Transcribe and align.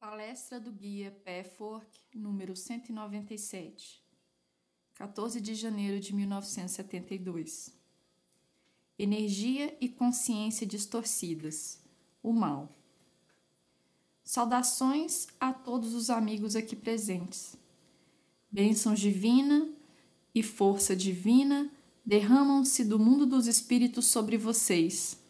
Palestra 0.00 0.58
do 0.58 0.72
Guia 0.72 1.14
PFWORK, 1.26 1.86
número 2.14 2.56
197, 2.56 4.02
14 4.94 5.42
de 5.42 5.54
janeiro 5.54 6.00
de 6.00 6.14
1972. 6.14 7.70
Energia 8.98 9.76
e 9.78 9.90
consciência 9.90 10.66
distorcidas. 10.66 11.82
O 12.22 12.32
mal. 12.32 12.74
Saudações 14.24 15.28
a 15.38 15.52
todos 15.52 15.92
os 15.92 16.08
amigos 16.08 16.56
aqui 16.56 16.74
presentes. 16.74 17.54
Bênçãos 18.50 18.98
divina 18.98 19.70
e 20.34 20.42
força 20.42 20.96
divina 20.96 21.70
derramam-se 22.06 22.86
do 22.86 22.98
mundo 22.98 23.26
dos 23.26 23.46
espíritos 23.46 24.06
sobre 24.06 24.38
vocês 24.38 25.20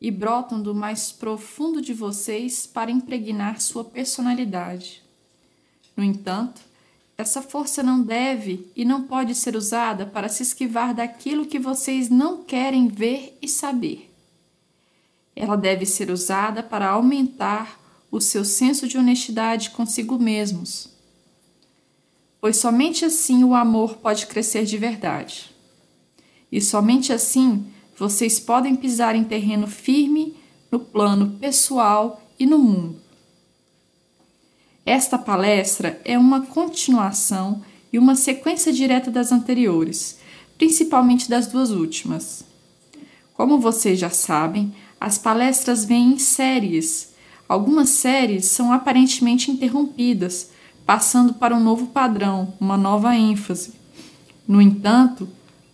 e 0.00 0.10
brotam 0.10 0.62
do 0.62 0.74
mais 0.74 1.10
profundo 1.10 1.80
de 1.80 1.92
vocês 1.92 2.66
para 2.66 2.90
impregnar 2.90 3.60
sua 3.60 3.84
personalidade. 3.84 5.02
No 5.96 6.04
entanto, 6.04 6.60
essa 7.16 7.42
força 7.42 7.82
não 7.82 8.00
deve 8.00 8.70
e 8.76 8.84
não 8.84 9.02
pode 9.02 9.34
ser 9.34 9.56
usada 9.56 10.06
para 10.06 10.28
se 10.28 10.44
esquivar 10.44 10.94
daquilo 10.94 11.46
que 11.46 11.58
vocês 11.58 12.08
não 12.08 12.44
querem 12.44 12.86
ver 12.86 13.36
e 13.42 13.48
saber. 13.48 14.08
Ela 15.34 15.56
deve 15.56 15.84
ser 15.84 16.10
usada 16.10 16.62
para 16.62 16.88
aumentar 16.88 17.80
o 18.10 18.20
seu 18.20 18.44
senso 18.44 18.86
de 18.86 18.96
honestidade 18.96 19.70
consigo 19.70 20.16
mesmos, 20.16 20.88
pois 22.40 22.56
somente 22.56 23.04
assim 23.04 23.42
o 23.42 23.54
amor 23.54 23.96
pode 23.96 24.26
crescer 24.26 24.64
de 24.64 24.78
verdade. 24.78 25.50
E 26.50 26.60
somente 26.60 27.12
assim 27.12 27.66
vocês 27.98 28.38
podem 28.38 28.76
pisar 28.76 29.16
em 29.16 29.24
terreno 29.24 29.66
firme 29.66 30.36
no 30.70 30.78
plano 30.78 31.36
pessoal 31.40 32.22
e 32.38 32.46
no 32.46 32.58
mundo. 32.58 32.96
Esta 34.86 35.18
palestra 35.18 36.00
é 36.04 36.16
uma 36.16 36.46
continuação 36.46 37.62
e 37.92 37.98
uma 37.98 38.14
sequência 38.14 38.72
direta 38.72 39.10
das 39.10 39.32
anteriores, 39.32 40.18
principalmente 40.56 41.28
das 41.28 41.46
duas 41.46 41.70
últimas. 41.70 42.44
Como 43.34 43.58
vocês 43.58 43.98
já 43.98 44.10
sabem, 44.10 44.72
as 45.00 45.18
palestras 45.18 45.84
vêm 45.84 46.14
em 46.14 46.18
séries. 46.18 47.14
Algumas 47.48 47.90
séries 47.90 48.46
são 48.46 48.72
aparentemente 48.72 49.50
interrompidas, 49.50 50.50
passando 50.86 51.34
para 51.34 51.54
um 51.54 51.60
novo 51.60 51.88
padrão, 51.88 52.54
uma 52.60 52.76
nova 52.76 53.14
ênfase. 53.14 53.74
No 54.46 54.60
entanto, 54.60 55.28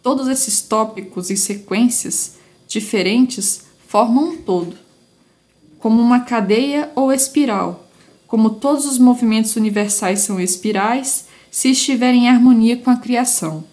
Todos 0.05 0.29
esses 0.29 0.61
tópicos 0.61 1.31
e 1.31 1.37
sequências 1.37 2.35
diferentes 2.69 3.63
formam 3.89 4.33
um 4.33 4.37
todo, 4.37 4.77
como 5.79 6.03
uma 6.03 6.21
cadeia 6.21 6.93
ou 6.95 7.11
espiral, 7.11 7.89
como 8.27 8.51
todos 8.51 8.85
os 8.85 8.99
movimentos 8.99 9.57
universais 9.57 10.21
são 10.21 10.39
espirais 10.39 11.25
se 11.51 11.71
estiverem 11.71 12.27
em 12.27 12.29
harmonia 12.29 12.77
com 12.77 12.91
a 12.91 12.97
criação. 12.97 13.65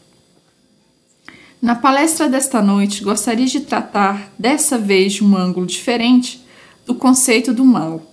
Na 1.61 1.75
palestra 1.75 2.29
desta 2.29 2.61
noite, 2.61 3.03
gostaria 3.03 3.45
de 3.45 3.59
tratar, 3.59 4.31
dessa 4.39 4.77
vez 4.77 5.11
de 5.11 5.25
um 5.25 5.35
ângulo 5.35 5.65
diferente, 5.65 6.41
do 6.85 6.95
conceito 6.95 7.53
do 7.53 7.65
mal. 7.65 8.09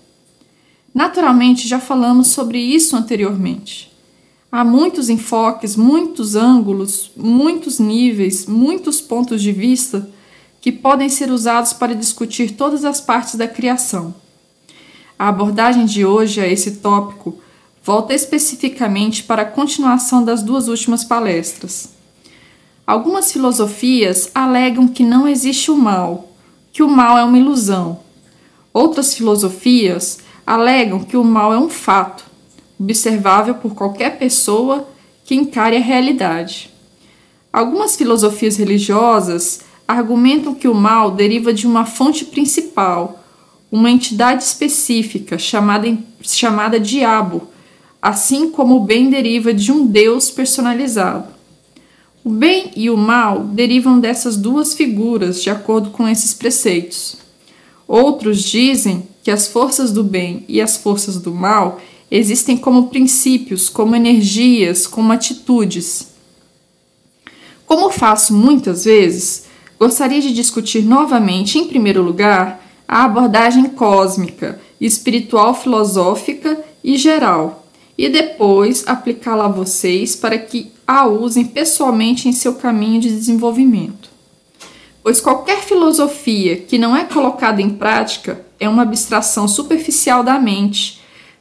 Naturalmente, 0.92 1.68
já 1.68 1.78
falamos 1.78 2.26
sobre 2.26 2.58
isso 2.58 2.96
anteriormente. 2.96 3.87
Há 4.50 4.64
muitos 4.64 5.10
enfoques, 5.10 5.76
muitos 5.76 6.34
ângulos, 6.34 7.10
muitos 7.14 7.78
níveis, 7.78 8.46
muitos 8.46 8.98
pontos 8.98 9.42
de 9.42 9.52
vista 9.52 10.08
que 10.58 10.72
podem 10.72 11.10
ser 11.10 11.30
usados 11.30 11.74
para 11.74 11.94
discutir 11.94 12.52
todas 12.52 12.82
as 12.82 12.98
partes 12.98 13.34
da 13.34 13.46
criação. 13.46 14.14
A 15.18 15.28
abordagem 15.28 15.84
de 15.84 16.06
hoje 16.06 16.40
a 16.40 16.46
esse 16.46 16.76
tópico 16.76 17.38
volta 17.84 18.14
especificamente 18.14 19.22
para 19.22 19.42
a 19.42 19.46
continuação 19.46 20.24
das 20.24 20.42
duas 20.42 20.66
últimas 20.66 21.04
palestras. 21.04 21.90
Algumas 22.86 23.30
filosofias 23.30 24.30
alegam 24.34 24.88
que 24.88 25.04
não 25.04 25.28
existe 25.28 25.70
o 25.70 25.76
mal, 25.76 26.32
que 26.72 26.82
o 26.82 26.88
mal 26.88 27.18
é 27.18 27.24
uma 27.24 27.38
ilusão. 27.38 28.00
Outras 28.72 29.12
filosofias 29.12 30.20
alegam 30.46 31.00
que 31.00 31.18
o 31.18 31.24
mal 31.24 31.52
é 31.52 31.58
um 31.58 31.68
fato 31.68 32.27
observável 32.78 33.56
por 33.56 33.74
qualquer 33.74 34.18
pessoa 34.18 34.88
que 35.24 35.34
encare 35.34 35.76
a 35.76 35.80
realidade. 35.80 36.70
Algumas 37.52 37.96
filosofias 37.96 38.56
religiosas 38.56 39.60
argumentam 39.86 40.54
que 40.54 40.68
o 40.68 40.74
mal 40.74 41.10
deriva 41.10 41.52
de 41.52 41.66
uma 41.66 41.86
fonte 41.86 42.24
principal, 42.24 43.24
uma 43.70 43.90
entidade 43.90 44.42
específica 44.42 45.38
chamada, 45.38 45.96
chamada 46.20 46.78
diabo, 46.78 47.48
assim 48.00 48.50
como 48.50 48.76
o 48.76 48.84
bem 48.84 49.10
deriva 49.10 49.52
de 49.52 49.72
um 49.72 49.86
Deus 49.86 50.30
personalizado. 50.30 51.38
O 52.24 52.30
bem 52.30 52.70
e 52.76 52.90
o 52.90 52.96
mal 52.96 53.44
derivam 53.44 53.98
dessas 53.98 54.36
duas 54.36 54.74
figuras, 54.74 55.42
de 55.42 55.50
acordo 55.50 55.90
com 55.90 56.06
esses 56.06 56.34
preceitos. 56.34 57.16
Outros 57.86 58.42
dizem 58.42 59.08
que 59.22 59.30
as 59.30 59.48
forças 59.48 59.92
do 59.92 60.04
bem 60.04 60.44
e 60.46 60.60
as 60.60 60.76
forças 60.76 61.16
do 61.18 61.34
mal 61.34 61.80
existem 62.10 62.56
como 62.56 62.88
princípios, 62.88 63.68
como 63.68 63.94
energias, 63.94 64.86
como 64.86 65.12
atitudes. 65.12 66.08
Como 67.66 67.90
faço 67.90 68.34
muitas 68.34 68.84
vezes, 68.84 69.46
gostaria 69.78 70.20
de 70.20 70.32
discutir 70.32 70.82
novamente, 70.82 71.58
em 71.58 71.66
primeiro 71.66 72.02
lugar, 72.02 72.64
a 72.86 73.04
abordagem 73.04 73.68
cósmica, 73.68 74.60
espiritual, 74.80 75.54
filosófica 75.54 76.58
e 76.82 76.96
geral, 76.96 77.66
e 77.96 78.08
depois 78.08 78.84
aplicá-la 78.86 79.44
a 79.44 79.48
vocês 79.48 80.16
para 80.16 80.38
que 80.38 80.72
a 80.86 81.06
usem 81.06 81.44
pessoalmente 81.44 82.28
em 82.28 82.32
seu 82.32 82.54
caminho 82.54 83.00
de 83.00 83.10
desenvolvimento. 83.10 84.08
Pois 85.02 85.20
qualquer 85.20 85.60
filosofia 85.62 86.56
que 86.56 86.78
não 86.78 86.96
é 86.96 87.04
colocada 87.04 87.60
em 87.60 87.70
prática 87.70 88.44
é 88.58 88.68
uma 88.68 88.82
abstração 88.82 89.46
superficial 89.46 90.22
da 90.22 90.38
mente 90.38 90.97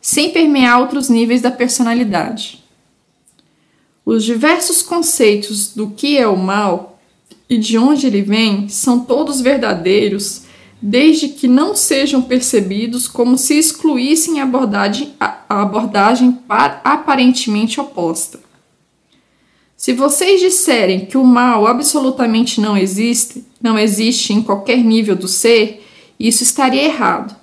sem 0.07 0.31
permear 0.31 0.79
outros 0.79 1.09
níveis 1.09 1.41
da 1.41 1.51
personalidade. 1.51 2.63
Os 4.05 4.23
diversos 4.23 4.81
conceitos 4.81 5.73
do 5.75 5.89
que 5.89 6.17
é 6.17 6.25
o 6.25 6.37
mal 6.37 6.97
e 7.49 7.57
de 7.57 7.77
onde 7.77 8.07
ele 8.07 8.21
vem 8.21 8.69
são 8.69 9.01
todos 9.01 9.41
verdadeiros, 9.41 10.43
desde 10.81 11.27
que 11.27 11.45
não 11.45 11.75
sejam 11.75 12.21
percebidos 12.21 13.05
como 13.05 13.37
se 13.37 13.55
excluíssem 13.55 14.39
a 14.39 14.43
abordagem, 14.43 15.13
a 15.19 15.61
abordagem 15.61 16.39
aparentemente 16.47 17.81
oposta. 17.81 18.39
Se 19.75 19.91
vocês 19.91 20.39
disserem 20.39 21.05
que 21.05 21.17
o 21.17 21.23
mal 21.25 21.67
absolutamente 21.67 22.61
não 22.61 22.77
existe, 22.77 23.45
não 23.61 23.77
existe 23.77 24.31
em 24.31 24.41
qualquer 24.41 24.77
nível 24.77 25.17
do 25.17 25.27
ser, 25.27 25.85
isso 26.17 26.43
estaria 26.43 26.85
errado. 26.85 27.36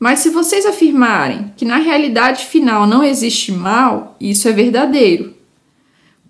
Mas 0.00 0.20
se 0.20 0.30
vocês 0.30 0.64
afirmarem 0.64 1.52
que 1.58 1.66
na 1.66 1.76
realidade 1.76 2.46
final 2.46 2.86
não 2.86 3.04
existe 3.04 3.52
mal, 3.52 4.16
isso 4.18 4.48
é 4.48 4.52
verdadeiro. 4.52 5.34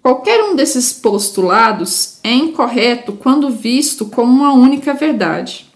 Qualquer 0.03 0.43
um 0.43 0.57
desses 0.57 0.93
postulados 0.93 2.19
é 2.25 2.35
incorreto 2.35 3.13
quando 3.13 3.49
visto 3.49 4.07
como 4.07 4.33
uma 4.33 4.53
única 4.53 4.93
verdade. 4.93 5.71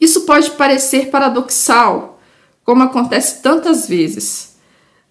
Isso 0.00 0.22
pode 0.22 0.50
parecer 0.52 1.10
paradoxal, 1.10 2.20
como 2.64 2.82
acontece 2.82 3.40
tantas 3.40 3.86
vezes, 3.86 4.56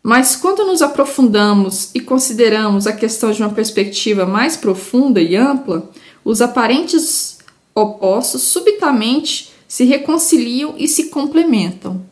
mas 0.04 0.36
quando 0.36 0.66
nos 0.66 0.82
aprofundamos 0.82 1.92
e 1.94 2.00
consideramos 2.02 2.88
a 2.88 2.94
questão 2.94 3.32
de 3.32 3.42
uma 3.42 3.54
perspectiva 3.54 4.26
mais 4.26 4.58
profunda 4.58 5.22
e 5.22 5.36
ampla, 5.36 5.90
os 6.26 6.42
aparentes 6.42 7.38
opostos 7.74 8.44
subitamente 8.44 9.57
se 9.68 9.84
reconciliam 9.84 10.76
e 10.78 10.88
se 10.88 11.06
complementam. 11.06 12.06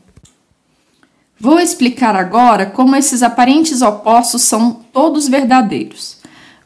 Vou 1.39 1.59
explicar 1.59 2.15
agora 2.15 2.65
como 2.65 2.95
esses 2.95 3.21
aparentes 3.21 3.81
opostos 3.81 4.41
são 4.41 4.81
todos 4.91 5.27
verdadeiros. 5.27 6.17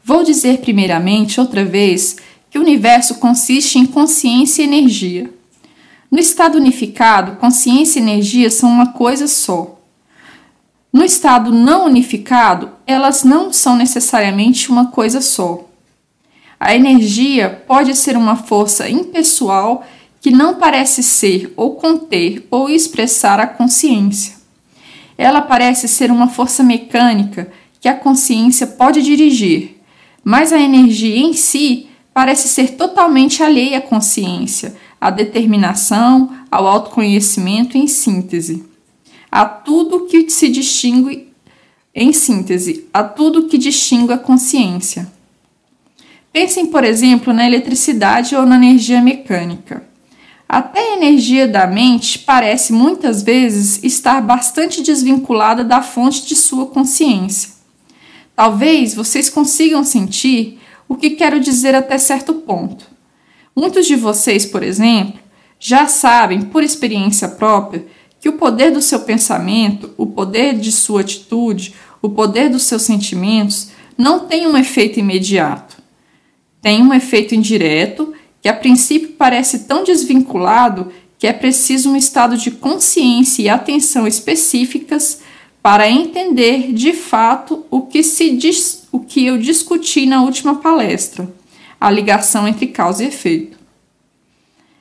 Vou 0.02 0.24
dizer 0.24 0.58
primeiramente, 0.58 1.40
outra 1.40 1.64
vez, 1.64 2.16
que 2.50 2.58
o 2.58 2.62
universo 2.62 3.16
consiste 3.16 3.78
em 3.78 3.86
consciência 3.86 4.62
e 4.62 4.66
energia. 4.66 5.32
No 6.10 6.18
estado 6.18 6.58
unificado, 6.58 7.36
consciência 7.36 8.00
e 8.00 8.02
energia 8.02 8.50
são 8.50 8.68
uma 8.70 8.92
coisa 8.92 9.28
só. 9.28 9.78
No 10.92 11.04
estado 11.04 11.52
não 11.52 11.86
unificado, 11.86 12.72
elas 12.84 13.22
não 13.22 13.52
são 13.52 13.76
necessariamente 13.76 14.70
uma 14.70 14.86
coisa 14.86 15.20
só. 15.20 15.68
A 16.58 16.74
energia 16.74 17.62
pode 17.66 17.94
ser 17.94 18.16
uma 18.16 18.34
força 18.34 18.88
impessoal 18.88 19.86
que 20.20 20.30
não 20.30 20.54
parece 20.54 21.02
ser 21.02 21.52
ou 21.56 21.76
conter 21.76 22.46
ou 22.50 22.68
expressar 22.68 23.40
a 23.40 23.46
consciência. 23.46 24.34
Ela 25.16 25.40
parece 25.40 25.88
ser 25.88 26.10
uma 26.10 26.28
força 26.28 26.62
mecânica 26.62 27.50
que 27.80 27.88
a 27.88 27.94
consciência 27.94 28.66
pode 28.66 29.02
dirigir, 29.02 29.80
mas 30.22 30.52
a 30.52 30.60
energia 30.60 31.16
em 31.16 31.32
si 31.32 31.88
parece 32.12 32.48
ser 32.48 32.72
totalmente 32.76 33.42
alheia 33.42 33.78
à 33.78 33.80
consciência, 33.80 34.76
à 35.00 35.10
determinação, 35.10 36.30
ao 36.50 36.66
autoconhecimento 36.66 37.78
em 37.78 37.86
síntese. 37.86 38.64
a 39.30 39.44
tudo 39.44 40.06
que 40.06 40.28
se 40.28 40.48
distingue, 40.48 41.28
em 41.94 42.12
síntese, 42.12 42.86
a 42.92 43.04
tudo 43.04 43.46
que 43.46 43.56
distingue 43.56 44.12
a 44.12 44.18
consciência. 44.18 45.10
Pensem, 46.32 46.66
por 46.66 46.84
exemplo, 46.84 47.32
na 47.32 47.46
eletricidade 47.46 48.34
ou 48.34 48.44
na 48.44 48.56
energia 48.56 49.00
mecânica. 49.00 49.88
Até 50.52 50.80
a 50.80 50.96
energia 50.96 51.46
da 51.46 51.64
mente 51.64 52.18
parece 52.18 52.72
muitas 52.72 53.22
vezes 53.22 53.78
estar 53.84 54.20
bastante 54.20 54.82
desvinculada 54.82 55.62
da 55.62 55.80
fonte 55.80 56.26
de 56.26 56.34
sua 56.34 56.66
consciência. 56.66 57.50
Talvez 58.34 58.92
vocês 58.92 59.30
consigam 59.30 59.84
sentir 59.84 60.58
o 60.88 60.96
que 60.96 61.10
quero 61.10 61.38
dizer 61.38 61.76
até 61.76 61.96
certo 61.98 62.34
ponto. 62.34 62.84
Muitos 63.54 63.86
de 63.86 63.94
vocês, 63.94 64.44
por 64.44 64.64
exemplo, 64.64 65.20
já 65.56 65.86
sabem 65.86 66.42
por 66.42 66.64
experiência 66.64 67.28
própria 67.28 67.86
que 68.20 68.28
o 68.28 68.32
poder 68.32 68.72
do 68.72 68.82
seu 68.82 68.98
pensamento, 68.98 69.94
o 69.96 70.04
poder 70.04 70.58
de 70.58 70.72
sua 70.72 71.02
atitude, 71.02 71.76
o 72.02 72.08
poder 72.08 72.50
dos 72.50 72.64
seus 72.64 72.82
sentimentos 72.82 73.70
não 73.96 74.26
tem 74.26 74.48
um 74.48 74.56
efeito 74.56 74.98
imediato. 74.98 75.80
Tem 76.60 76.82
um 76.82 76.92
efeito 76.92 77.36
indireto 77.36 78.12
que 78.40 78.48
a 78.48 78.54
princípio 78.54 79.10
parece 79.18 79.60
tão 79.60 79.84
desvinculado 79.84 80.92
que 81.18 81.26
é 81.26 81.32
preciso 81.32 81.90
um 81.90 81.96
estado 81.96 82.36
de 82.36 82.50
consciência 82.50 83.42
e 83.42 83.48
atenção 83.48 84.06
específicas 84.06 85.20
para 85.62 85.90
entender 85.90 86.72
de 86.72 86.94
fato 86.94 87.66
o 87.70 87.82
que, 87.82 88.02
se 88.02 88.30
diz, 88.36 88.88
o 88.90 89.00
que 89.00 89.26
eu 89.26 89.36
discuti 89.36 90.06
na 90.06 90.22
última 90.22 90.56
palestra, 90.56 91.30
a 91.78 91.90
ligação 91.90 92.48
entre 92.48 92.68
causa 92.68 93.04
e 93.04 93.08
efeito. 93.08 93.58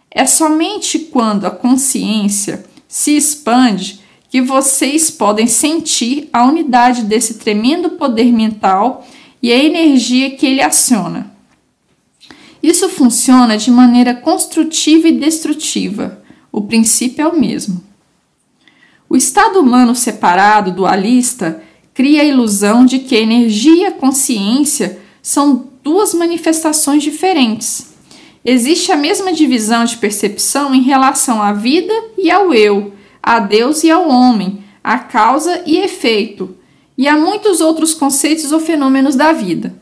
É 0.10 0.26
somente 0.26 1.00
quando 1.00 1.46
a 1.46 1.52
consciência 1.52 2.66
se 2.88 3.16
expande 3.18 4.00
que 4.30 4.42
vocês 4.42 5.12
podem 5.12 5.48
sentir 5.48 6.30
a 6.32 6.46
unidade 6.46 7.04
desse 7.04 7.36
tremendo 7.36 7.92
poder 7.92 8.32
mental 8.32 9.06
e 9.42 9.52
a 9.52 9.58
energia 9.58 10.32
que 10.32 10.46
ele 10.46 10.62
aciona. 10.62 11.36
Isso 12.62 12.90
funciona 12.90 13.58
de 13.58 13.72
maneira 13.72 14.14
construtiva 14.14 15.08
e 15.08 15.14
destrutiva. 15.14 16.22
O 16.52 16.62
princípio 16.62 17.24
é 17.24 17.28
o 17.28 17.40
mesmo. 17.40 17.84
O 19.10 19.16
estado 19.16 19.60
humano 19.60 19.96
separado, 19.96 20.72
dualista, 20.72 21.64
cria 21.94 22.22
a 22.22 22.26
ilusão 22.26 22.86
de 22.86 23.00
que 23.00 23.16
energia 23.16 23.90
e 23.90 23.92
consciência 23.92 25.00
são 25.22 25.70
duas 25.84 26.14
manifestações 26.14 27.02
diferentes. 27.04 27.90
Existe 28.44 28.92
a 28.92 28.98
mesma 28.98 29.34
divisão 29.34 29.84
de 29.84 29.98
percepção 29.98 30.74
em 30.74 30.82
relação 30.82 31.42
à 31.42 31.52
vida 31.52 31.94
e 32.18 32.32
ao 32.32 32.54
eu, 32.54 32.94
a 33.22 33.40
Deus 33.40 33.84
e 33.84 33.92
ao 33.92 34.08
homem, 34.08 34.64
a 34.84 34.98
causa 34.98 35.62
e 35.66 35.78
efeito, 35.78 36.56
e 36.98 37.08
a 37.08 37.18
muitos 37.18 37.62
outros 37.62 37.94
conceitos 37.94 38.52
ou 38.52 38.60
fenômenos 38.60 39.16
da 39.16 39.34
vida. 39.34 39.76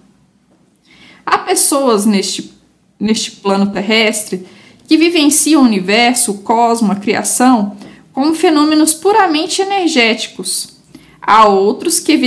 Há 1.26 1.38
pessoas 1.40 2.06
neste 2.06 2.57
neste 3.00 3.32
plano 3.32 3.72
terrestre 3.72 4.46
que 4.88 4.98
vivenciam 4.98 5.62
o 5.62 5.66
universo, 5.66 6.32
o 6.32 6.38
cosmos, 6.40 6.92
a 6.92 6.96
criação, 6.96 7.76
como 8.14 8.34
fenômenos 8.34 8.94
puramente 8.94 9.62
energéticos. 9.62 10.78
Há 11.22 11.46
outros 11.46 12.00
que, 12.00 12.18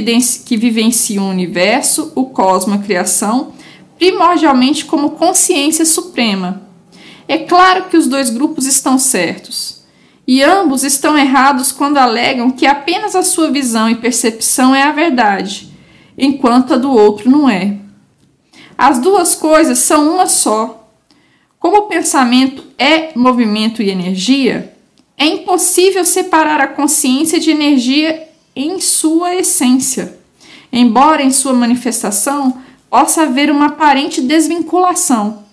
que 0.44 0.56
vivenciam 0.56 1.26
o 1.26 1.31
universo, 1.31 2.12
o 2.14 2.26
cosmos, 2.26 2.76
a 2.76 2.82
criação, 2.82 3.55
primordialmente 3.99 4.84
como 4.84 5.11
consciência 5.11 5.87
suprema. 5.87 6.62
É 7.26 7.38
claro 7.38 7.84
que 7.84 7.96
os 7.96 8.06
dois 8.06 8.28
grupos 8.28 8.67
estão 8.67 8.99
certos. 8.99 9.81
E 10.26 10.43
ambos 10.43 10.84
estão 10.84 11.19
errados 11.19 11.72
quando 11.72 11.96
alegam 11.96 12.50
que 12.50 12.67
apenas 12.67 13.17
a 13.17 13.22
sua 13.22 13.50
visão 13.50 13.90
e 13.90 13.96
percepção 13.96 14.72
é 14.75 14.84
a 14.84 14.93
verdade, 14.93 15.72
enquanto 16.17 16.75
a 16.75 16.76
do 16.76 16.93
outro 16.93 17.28
não 17.28 17.49
é. 17.50 17.80
As 18.81 18.99
duas 18.99 19.35
coisas 19.35 19.81
são 19.81 20.15
uma 20.15 20.27
só. 20.27 20.88
Como 21.59 21.77
o 21.77 21.82
pensamento 21.82 22.65
é 22.79 23.11
movimento 23.15 23.82
e 23.82 23.91
energia, 23.91 24.75
é 25.19 25.27
impossível 25.27 26.03
separar 26.03 26.62
a 26.62 26.67
consciência 26.67 27.38
de 27.38 27.50
energia 27.50 28.27
em 28.56 28.81
sua 28.81 29.35
essência. 29.35 30.19
Embora 30.73 31.23
em 31.23 31.31
sua 31.31 31.53
manifestação 31.53 32.56
possa 32.88 33.25
haver 33.25 33.50
uma 33.50 33.67
aparente 33.67 34.23
desvinculação. 34.23 35.44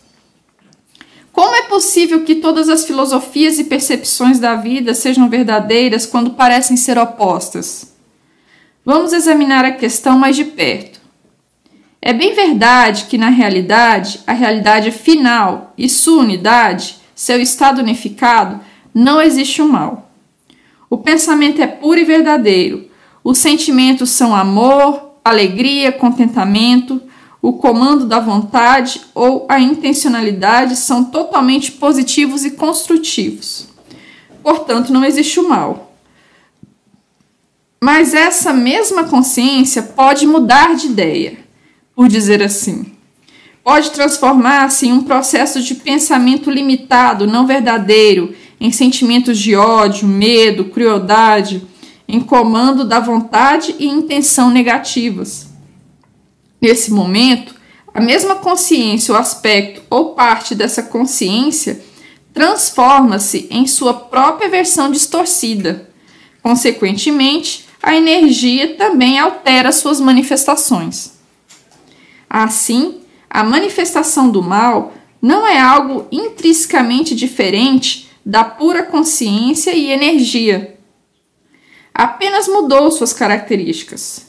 Como 1.34 1.54
é 1.54 1.64
possível 1.64 2.24
que 2.24 2.36
todas 2.36 2.70
as 2.70 2.86
filosofias 2.86 3.60
e 3.60 3.66
percepções 3.66 4.40
da 4.40 4.56
vida 4.56 4.94
sejam 4.94 5.28
verdadeiras 5.28 6.06
quando 6.06 6.30
parecem 6.30 6.78
ser 6.78 6.98
opostas? 6.98 7.94
Vamos 8.86 9.12
examinar 9.12 9.66
a 9.66 9.74
questão 9.74 10.18
mais 10.18 10.38
de 10.38 10.46
perto. 10.46 10.97
É 12.08 12.14
bem 12.14 12.34
verdade 12.34 13.04
que, 13.10 13.18
na 13.18 13.28
realidade, 13.28 14.22
a 14.26 14.32
realidade 14.32 14.92
final 14.92 15.74
e 15.78 15.90
sua 15.90 16.22
unidade, 16.22 17.00
seu 17.14 17.38
estado 17.42 17.82
unificado, 17.82 18.62
não 18.94 19.22
existe 19.22 19.62
o 19.62 19.68
mal. 19.68 20.10
O 20.90 20.98
pensamento 21.00 21.62
é 21.62 21.68
puro 21.68 22.00
e 22.00 22.06
verdadeiro. 22.06 22.90
Os 23.22 23.40
sentimentos 23.40 24.10
são 24.10 24.34
amor, 24.34 25.18
alegria, 25.22 25.92
contentamento, 25.92 27.02
o 27.42 27.52
comando 27.52 28.06
da 28.06 28.22
vontade 28.22 29.02
ou 29.14 29.46
a 29.50 29.60
intencionalidade 29.60 30.78
são 30.78 31.04
totalmente 31.04 31.74
positivos 31.74 32.46
e 32.46 32.52
construtivos. 32.52 33.68
Portanto, 34.42 34.94
não 34.94 35.04
existe 35.04 35.42
o 35.42 35.50
mal. 35.50 35.92
Mas 37.84 38.14
essa 38.14 38.54
mesma 38.54 39.04
consciência 39.04 39.84
pode 39.84 40.26
mudar 40.26 40.74
de 40.74 40.88
ideia 40.88 41.47
por 41.98 42.08
dizer 42.08 42.44
assim. 42.44 42.86
Pode 43.64 43.90
transformar-se 43.90 44.88
em 44.88 44.94
um 44.94 45.02
processo 45.02 45.60
de 45.64 45.74
pensamento 45.74 46.52
limitado, 46.52 47.26
não 47.26 47.48
verdadeiro, 47.48 48.36
em 48.62 48.72
sentimentos 48.72 49.40
de 49.40 49.56
ódio, 49.56 50.08
medo, 50.08 50.66
crueldade, 50.66 51.68
em 52.08 52.20
comando 52.20 52.86
da 52.86 53.00
vontade 53.00 53.76
e 53.80 53.88
intenção 53.88 54.52
negativas. 54.52 55.48
Nesse 56.62 56.92
momento, 56.92 57.56
a 57.92 58.00
mesma 58.00 58.36
consciência, 58.36 59.16
o 59.16 59.18
aspecto 59.18 59.82
ou 59.90 60.14
parte 60.14 60.54
dessa 60.54 60.84
consciência 60.84 61.84
transforma-se 62.32 63.48
em 63.50 63.66
sua 63.66 63.96
própria 63.96 64.48
versão 64.48 64.92
distorcida. 64.92 65.90
Consequentemente, 66.44 67.66
a 67.82 67.96
energia 67.96 68.76
também 68.76 69.18
altera 69.18 69.72
suas 69.72 70.00
manifestações. 70.00 71.17
Assim, 72.30 73.02
a 73.30 73.44
manifestação 73.44 74.30
do 74.30 74.42
mal 74.42 74.94
não 75.22 75.48
é 75.48 75.60
algo 75.60 76.08
intrinsecamente 76.12 77.16
diferente 77.16 78.10
da 78.26 78.44
pura 78.44 78.84
consciência 78.84 79.76
e 79.76 79.90
energia. 79.90 80.78
Apenas 81.94 82.48
mudou 82.48 82.92
suas 82.92 83.14
características. 83.14 84.28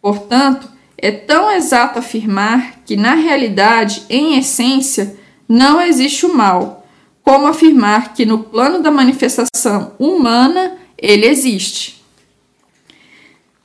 Portanto, 0.00 0.68
é 0.96 1.10
tão 1.10 1.50
exato 1.50 1.98
afirmar 1.98 2.80
que, 2.84 2.96
na 2.96 3.14
realidade, 3.14 4.04
em 4.08 4.38
essência, 4.38 5.16
não 5.48 5.80
existe 5.80 6.24
o 6.26 6.34
mal, 6.34 6.86
como 7.22 7.46
afirmar 7.46 8.14
que 8.14 8.26
no 8.26 8.38
plano 8.38 8.82
da 8.82 8.90
manifestação 8.90 9.92
humana 9.98 10.76
ele 10.96 11.26
existe. 11.26 12.02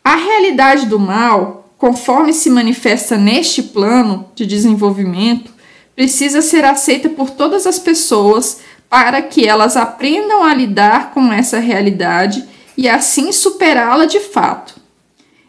A 0.04 0.16
realidade 0.16 0.86
do 0.86 1.00
mal 1.00 1.69
conforme 1.80 2.34
se 2.34 2.50
manifesta 2.50 3.18
neste 3.18 3.64
plano 3.64 4.30
de 4.36 4.46
desenvolvimento, 4.46 5.52
precisa 5.96 6.42
ser 6.42 6.66
aceita 6.66 7.08
por 7.10 7.30
todas 7.30 7.66
as 7.66 7.80
pessoas 7.80 8.60
para 8.90 9.22
que 9.22 9.48
elas 9.48 9.78
aprendam 9.78 10.44
a 10.44 10.54
lidar 10.54 11.14
com 11.14 11.32
essa 11.32 11.58
realidade 11.58 12.46
e 12.76 12.88
assim 12.88 13.32
superá-la 13.32 14.06
de 14.06 14.20
fato. 14.20 14.76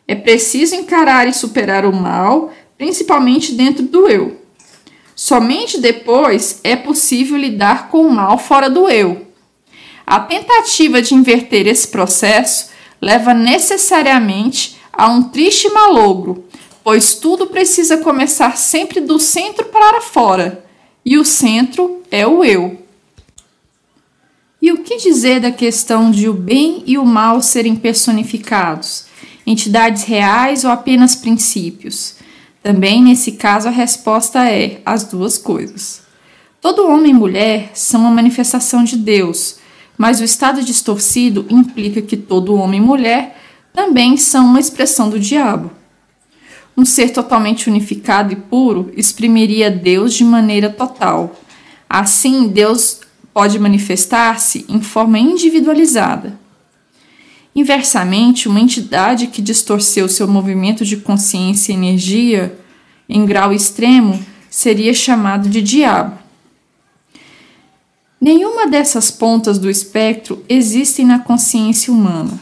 É 0.07 0.15
preciso 0.15 0.77
encarar 0.77 1.29
e 1.29 1.35
superar 1.35 1.85
o 1.85 1.93
mal, 1.93 2.53
principalmente 2.79 3.53
dentro 3.53 3.83
do 3.83 4.09
eu. 4.09 4.41
Somente 5.17 5.81
depois 5.81 6.61
é 6.63 6.77
possível 6.77 7.37
lidar 7.37 7.89
com 7.89 8.07
o 8.07 8.11
mal 8.11 8.39
fora 8.39 8.71
do 8.71 8.89
eu. 8.89 9.27
A 10.07 10.21
tentativa 10.21 11.03
de 11.03 11.15
inverter 11.15 11.67
esse 11.67 11.89
processo 11.89 12.71
leva 13.01 13.35
necessariamente 13.35 14.80
a 15.01 15.09
um 15.09 15.23
triste 15.23 15.67
malogro, 15.71 16.45
pois 16.85 17.15
tudo 17.15 17.47
precisa 17.47 17.97
começar 17.97 18.59
sempre 18.59 19.01
do 19.01 19.19
centro 19.19 19.65
para 19.69 20.03
fora, 20.03 20.63
e 21.03 21.17
o 21.17 21.25
centro 21.25 22.03
é 22.11 22.27
o 22.27 22.45
eu. 22.45 22.83
E 24.61 24.71
o 24.71 24.83
que 24.83 24.99
dizer 24.99 25.41
da 25.41 25.51
questão 25.51 26.11
de 26.11 26.29
o 26.29 26.35
bem 26.35 26.83
e 26.87 26.99
o 26.99 27.07
mal 27.07 27.41
serem 27.41 27.75
personificados, 27.77 29.07
entidades 29.47 30.03
reais 30.03 30.65
ou 30.65 30.71
apenas 30.71 31.17
princípios? 31.17 32.17
Também 32.63 33.03
nesse 33.03 33.33
caso 33.33 33.69
a 33.69 33.71
resposta 33.71 34.51
é 34.51 34.83
as 34.85 35.05
duas 35.05 35.39
coisas. 35.39 36.03
Todo 36.61 36.87
homem 36.87 37.13
e 37.13 37.15
mulher 37.15 37.71
são 37.73 38.03
uma 38.03 38.11
manifestação 38.11 38.85
de 38.85 38.99
Deus, 38.99 39.57
mas 39.97 40.21
o 40.21 40.25
estado 40.25 40.63
distorcido 40.63 41.47
implica 41.49 42.03
que 42.03 42.19
todo 42.19 42.55
homem 42.55 42.83
e 42.83 42.85
mulher 42.85 43.40
também 43.73 44.17
são 44.17 44.47
uma 44.47 44.61
expressão 44.61 45.09
do 45.09 45.19
diabo. 45.19 45.71
Um 46.77 46.85
ser 46.85 47.11
totalmente 47.11 47.69
unificado 47.69 48.33
e 48.33 48.37
puro 48.37 48.93
exprimiria 48.97 49.71
Deus 49.71 50.15
de 50.15 50.25
maneira 50.25 50.71
total. 50.71 51.37
Assim, 51.89 52.49
Deus 52.49 53.01
pode 53.33 53.59
manifestar-se 53.59 54.65
em 54.69 54.81
forma 54.81 55.19
individualizada. 55.19 56.39
Inversamente, 57.55 58.49
uma 58.49 58.61
entidade 58.61 59.27
que 59.27 59.43
distorceu 59.43 60.09
seu 60.09 60.29
movimento 60.29 60.85
de 60.85 60.97
consciência 60.97 61.73
e 61.73 61.75
energia 61.75 62.59
em 63.09 63.27
grau 63.27 63.53
extremo 63.53 64.25
seria 64.49 64.95
chamado 64.95 65.49
de 65.49 65.61
diabo. 65.61 66.19
Nenhuma 68.21 68.67
dessas 68.67 69.11
pontas 69.11 69.59
do 69.59 69.71
espectro 69.71 70.45
existem 70.49 71.05
na 71.07 71.19
consciência 71.19 71.93
humana. 71.93 72.39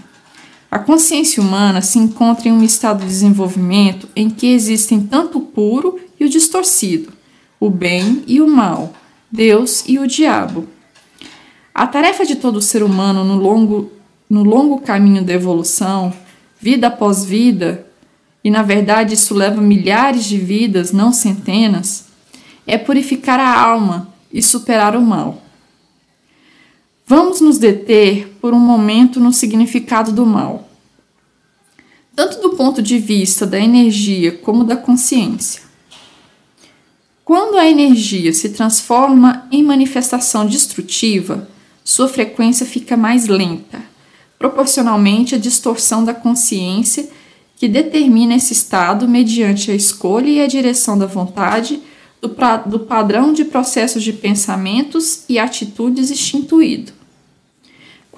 A 0.71 0.79
consciência 0.79 1.43
humana 1.43 1.81
se 1.81 1.99
encontra 1.99 2.49
em 2.49 2.53
um 2.53 2.63
estado 2.63 3.01
de 3.01 3.07
desenvolvimento 3.07 4.07
em 4.15 4.29
que 4.29 4.53
existem 4.53 5.01
tanto 5.01 5.39
o 5.39 5.43
puro 5.43 5.99
e 6.21 6.25
o 6.25 6.29
distorcido, 6.29 7.13
o 7.59 7.71
bem 7.71 8.23
e 8.27 8.41
o 8.41 8.47
mal, 8.47 8.93
Deus 9.31 9.85
e 9.87 9.99
o 9.99 10.07
diabo. 10.07 10.69
A 11.75 11.87
tarefa 11.87 12.27
de 12.27 12.37
todo 12.37 12.61
ser 12.61 12.83
humano 12.83 13.25
no 13.25 13.37
longo, 13.37 13.91
no 14.29 14.43
longo 14.43 14.81
caminho 14.81 15.25
da 15.25 15.33
evolução, 15.33 16.13
vida 16.61 16.89
após 16.89 17.25
vida, 17.25 17.87
e 18.45 18.51
na 18.51 18.63
verdade 18.63 19.15
isso 19.15 19.35
leva 19.35 19.63
milhares 19.63 20.25
de 20.25 20.37
vidas, 20.37 20.93
não 20.93 21.13
centenas, 21.13 22.07
é 22.67 22.77
purificar 22.77 23.41
a 23.41 23.59
alma 23.59 24.13
e 24.31 24.43
superar 24.43 24.95
o 24.95 25.01
mal. 25.01 25.43
Vamos 27.07 27.41
nos 27.41 27.57
deter 27.57 28.28
por 28.41 28.55
um 28.55 28.61
momento 28.61 29.21
no 29.21 29.33
significado 29.33 30.13
do 30.13 30.25
mal, 30.25 30.69
tanto 32.15 32.41
do 32.41 32.57
ponto 32.57 32.83
de 32.83 32.99
vista 32.99 33.47
da 33.47 33.59
energia 33.59 34.33
como 34.33 34.65
da 34.65 34.77
consciência. 34.77 35.63
Quando 37.25 37.59
a 37.59 37.69
energia 37.69 38.33
se 38.33 38.49
transforma 38.49 39.47
em 39.53 39.63
manifestação 39.63 40.47
destrutiva, 40.47 41.49
sua 41.85 42.09
frequência 42.09 42.65
fica 42.65 42.97
mais 42.97 43.29
lenta, 43.29 43.83
proporcionalmente 44.39 45.35
à 45.35 45.39
distorção 45.39 46.05
da 46.05 46.15
consciência 46.15 47.09
que 47.57 47.69
determina 47.69 48.35
esse 48.35 48.53
estado 48.53 49.09
mediante 49.09 49.71
a 49.71 49.75
escolha 49.75 50.29
e 50.29 50.41
a 50.41 50.47
direção 50.47 50.97
da 50.97 51.07
vontade 51.07 51.81
do, 52.21 52.35
do 52.67 52.81
padrão 52.81 53.33
de 53.33 53.45
processos 53.45 54.03
de 54.03 54.13
pensamentos 54.13 55.25
e 55.29 55.39
atitudes 55.39 56.11
instituído. 56.11 56.98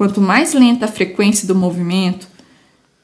Quanto 0.00 0.18
mais 0.18 0.54
lenta 0.54 0.86
a 0.86 0.88
frequência 0.88 1.46
do 1.46 1.54
movimento, 1.54 2.26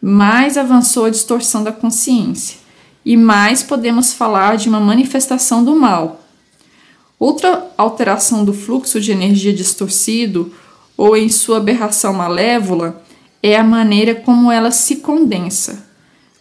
mais 0.01 0.57
avançou 0.57 1.05
a 1.05 1.11
distorção 1.11 1.63
da 1.63 1.71
consciência 1.71 2.57
e 3.05 3.19
mais 3.19 3.63
podemos 3.63 4.15
falar 4.15 4.57
de 4.57 4.67
uma 4.71 4.81
manifestação 4.81 5.63
do 5.63 5.77
mal. 5.77 6.25
Outra 7.19 7.71
alteração 7.77 8.47
do 8.47 8.55
fluxo 8.55 8.99
de 8.99 9.13
energia 9.13 9.53
distorcido 9.53 10.51
ou 10.97 11.15
em 11.15 11.29
sua 11.29 11.59
aberração 11.59 12.15
malévola 12.15 13.05
é 13.43 13.59
a 13.59 13.63
maneira 13.63 14.15
como 14.15 14.51
ela 14.51 14.71
se 14.71 14.97
condensa. 14.97 15.87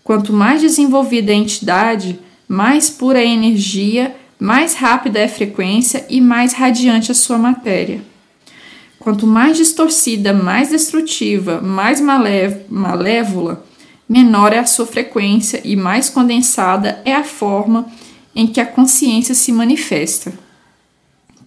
Quanto 0.06 0.32
mais 0.32 0.62
desenvolvida 0.62 1.34
a 1.34 1.36
entidade, 1.36 2.18
mais 2.48 2.90
pura 2.90 3.20
a 3.20 3.26
energia, 3.26 4.16
mais 4.40 4.74
rápida 4.74 5.20
é 5.20 5.26
a 5.26 5.30
frequência 5.30 6.06
e 6.10 6.22
mais 6.22 6.54
radiante 6.54 7.12
a 7.12 7.14
sua 7.14 7.38
matéria. 7.38 8.15
Quanto 9.06 9.28
mais 9.28 9.56
distorcida, 9.56 10.34
mais 10.34 10.70
destrutiva, 10.70 11.62
mais 11.62 12.02
malévola, 12.02 13.64
menor 14.10 14.52
é 14.52 14.58
a 14.58 14.66
sua 14.66 14.88
frequência 14.88 15.62
e 15.64 15.76
mais 15.76 16.10
condensada 16.10 17.04
é 17.06 17.14
a 17.14 17.24
forma 17.24 17.86
em 18.36 18.48
que 18.48 18.60
a 18.60 18.66
consciência 18.66 19.36
se 19.36 19.52
manifesta. 19.52 20.34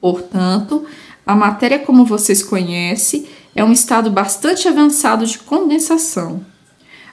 Portanto, 0.00 0.84
a 1.26 1.34
matéria 1.34 1.80
como 1.80 2.04
vocês 2.04 2.44
conhecem 2.44 3.26
é 3.56 3.64
um 3.64 3.72
estado 3.72 4.08
bastante 4.08 4.68
avançado 4.68 5.26
de 5.26 5.40
condensação. 5.40 6.46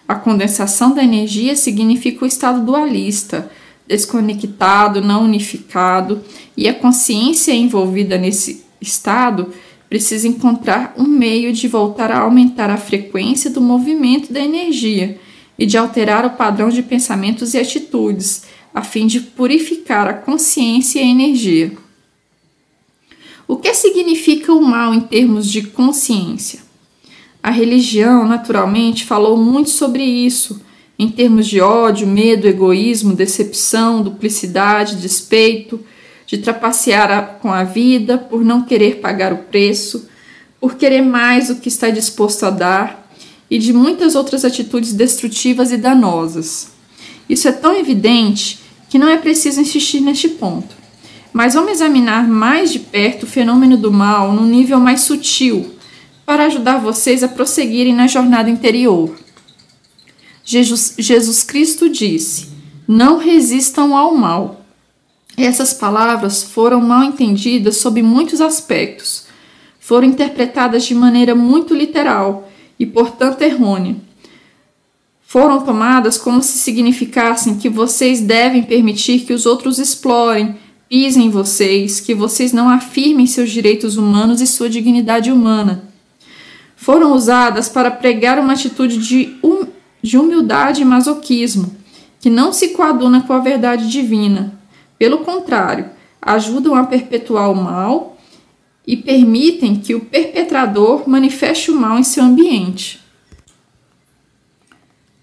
A 0.07 0.13
condensação 0.13 0.93
da 0.93 1.03
energia 1.03 1.55
significa 1.55 2.23
o 2.23 2.27
estado 2.27 2.63
dualista, 2.63 3.49
desconectado, 3.87 5.01
não 5.01 5.23
unificado, 5.23 6.21
e 6.55 6.69
a 6.69 6.73
consciência 6.75 7.51
envolvida 7.51 8.15
nesse 8.15 8.63
estado 8.79 9.51
precisa 9.95 10.27
encontrar 10.27 10.93
um 10.97 11.05
meio 11.05 11.53
de 11.53 11.69
voltar 11.69 12.11
a 12.11 12.19
aumentar 12.19 12.69
a 12.69 12.75
frequência 12.75 13.49
do 13.49 13.61
movimento 13.61 14.33
da 14.33 14.41
energia 14.41 15.17
e 15.57 15.65
de 15.65 15.77
alterar 15.77 16.25
o 16.25 16.31
padrão 16.31 16.67
de 16.67 16.83
pensamentos 16.83 17.53
e 17.53 17.57
atitudes, 17.57 18.43
a 18.73 18.81
fim 18.81 19.07
de 19.07 19.21
purificar 19.21 20.05
a 20.05 20.13
consciência 20.13 20.99
e 20.99 21.01
a 21.01 21.07
energia. 21.07 21.71
O 23.47 23.55
que 23.55 23.73
significa 23.73 24.51
o 24.51 24.61
mal 24.61 24.93
em 24.93 24.99
termos 24.99 25.49
de 25.49 25.61
consciência? 25.61 26.59
A 27.41 27.49
religião, 27.49 28.27
naturalmente, 28.27 29.05
falou 29.05 29.37
muito 29.37 29.69
sobre 29.69 30.03
isso, 30.03 30.61
em 30.99 31.07
termos 31.07 31.47
de 31.47 31.61
ódio, 31.61 32.05
medo, 32.05 32.49
egoísmo, 32.49 33.15
decepção, 33.15 34.03
duplicidade, 34.03 34.97
despeito 34.97 35.79
de 36.25 36.39
trapacear 36.39 37.11
a, 37.11 37.21
com 37.21 37.51
a 37.51 37.63
vida, 37.63 38.17
por 38.17 38.43
não 38.43 38.63
querer 38.63 38.99
pagar 38.99 39.31
o 39.31 39.37
preço, 39.37 40.09
por 40.59 40.75
querer 40.75 41.01
mais 41.01 41.47
do 41.47 41.55
que 41.55 41.67
está 41.67 41.89
disposto 41.89 42.45
a 42.45 42.49
dar 42.49 43.09
e 43.49 43.59
de 43.59 43.71
muitas 43.71 44.15
outras 44.15 44.43
atitudes 44.43 44.93
destrutivas 44.93 45.71
e 45.71 45.77
danosas. 45.77 46.69
Isso 47.29 47.47
é 47.47 47.51
tão 47.51 47.75
evidente 47.75 48.59
que 48.89 48.97
não 48.97 49.07
é 49.07 49.17
preciso 49.17 49.61
insistir 49.61 49.99
neste 49.99 50.29
ponto. 50.29 50.75
Mas 51.31 51.53
vamos 51.53 51.73
examinar 51.73 52.27
mais 52.27 52.71
de 52.71 52.79
perto 52.79 53.23
o 53.23 53.27
fenômeno 53.27 53.77
do 53.77 53.91
mal 53.91 54.31
num 54.31 54.45
nível 54.45 54.79
mais 54.79 55.01
sutil, 55.01 55.71
para 56.25 56.45
ajudar 56.45 56.79
vocês 56.79 57.23
a 57.23 57.27
prosseguirem 57.27 57.93
na 57.93 58.07
jornada 58.07 58.49
interior. 58.49 59.15
Jesus, 60.43 60.95
Jesus 60.97 61.43
Cristo 61.43 61.89
disse: 61.89 62.47
Não 62.87 63.17
resistam 63.17 63.95
ao 63.95 64.15
mal, 64.15 64.64
essas 65.37 65.73
palavras 65.73 66.43
foram 66.43 66.79
mal 66.81 67.03
entendidas 67.03 67.77
sob 67.77 68.01
muitos 68.01 68.39
aspectos. 68.39 69.25
Foram 69.79 70.07
interpretadas 70.07 70.85
de 70.85 70.95
maneira 70.95 71.35
muito 71.35 71.75
literal 71.75 72.49
e, 72.79 72.85
portanto, 72.85 73.41
errônea. 73.41 73.95
Foram 75.21 75.61
tomadas 75.61 76.17
como 76.17 76.41
se 76.41 76.57
significassem 76.57 77.57
que 77.57 77.67
vocês 77.67 78.21
devem 78.21 78.63
permitir 78.63 79.19
que 79.21 79.33
os 79.33 79.45
outros 79.45 79.79
explorem, 79.79 80.55
pisem 80.87 81.25
em 81.25 81.29
vocês, 81.29 81.99
que 81.99 82.15
vocês 82.15 82.53
não 82.53 82.69
afirmem 82.69 83.27
seus 83.27 83.51
direitos 83.51 83.97
humanos 83.97 84.39
e 84.39 84.47
sua 84.47 84.69
dignidade 84.69 85.31
humana. 85.31 85.83
Foram 86.75 87.13
usadas 87.13 87.67
para 87.67 87.91
pregar 87.91 88.39
uma 88.39 88.53
atitude 88.53 88.97
de, 88.99 89.35
hum, 89.43 89.67
de 90.01 90.17
humildade 90.17 90.81
e 90.81 90.85
masoquismo, 90.85 91.75
que 92.19 92.29
não 92.29 92.53
se 92.53 92.69
coaduna 92.69 93.21
com 93.21 93.33
a 93.33 93.39
verdade 93.39 93.89
divina, 93.89 94.53
pelo 94.97 95.19
contrário, 95.19 95.89
ajudam 96.21 96.75
a 96.75 96.85
perpetuar 96.85 97.51
o 97.51 97.55
mal 97.55 98.17
e 98.87 98.95
permitem 98.95 99.75
que 99.75 99.95
o 99.95 100.01
perpetrador 100.01 101.07
manifeste 101.07 101.71
o 101.71 101.75
mal 101.75 101.97
em 101.97 102.03
seu 102.03 102.23
ambiente. 102.23 103.03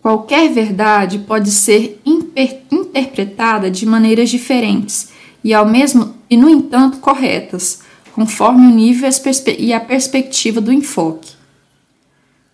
Qualquer 0.00 0.50
verdade 0.52 1.20
pode 1.20 1.50
ser 1.50 2.00
interpretada 2.04 3.70
de 3.70 3.86
maneiras 3.86 4.30
diferentes 4.30 5.10
e 5.44 5.54
ao 5.54 5.64
mesmo 5.64 6.14
e 6.28 6.36
no 6.36 6.48
entanto 6.48 6.98
corretas, 6.98 7.80
conforme 8.12 8.66
o 8.66 8.70
nível 8.70 9.08
e 9.58 9.72
a 9.72 9.80
perspectiva 9.80 10.60
do 10.60 10.72
enfoque. 10.72 11.32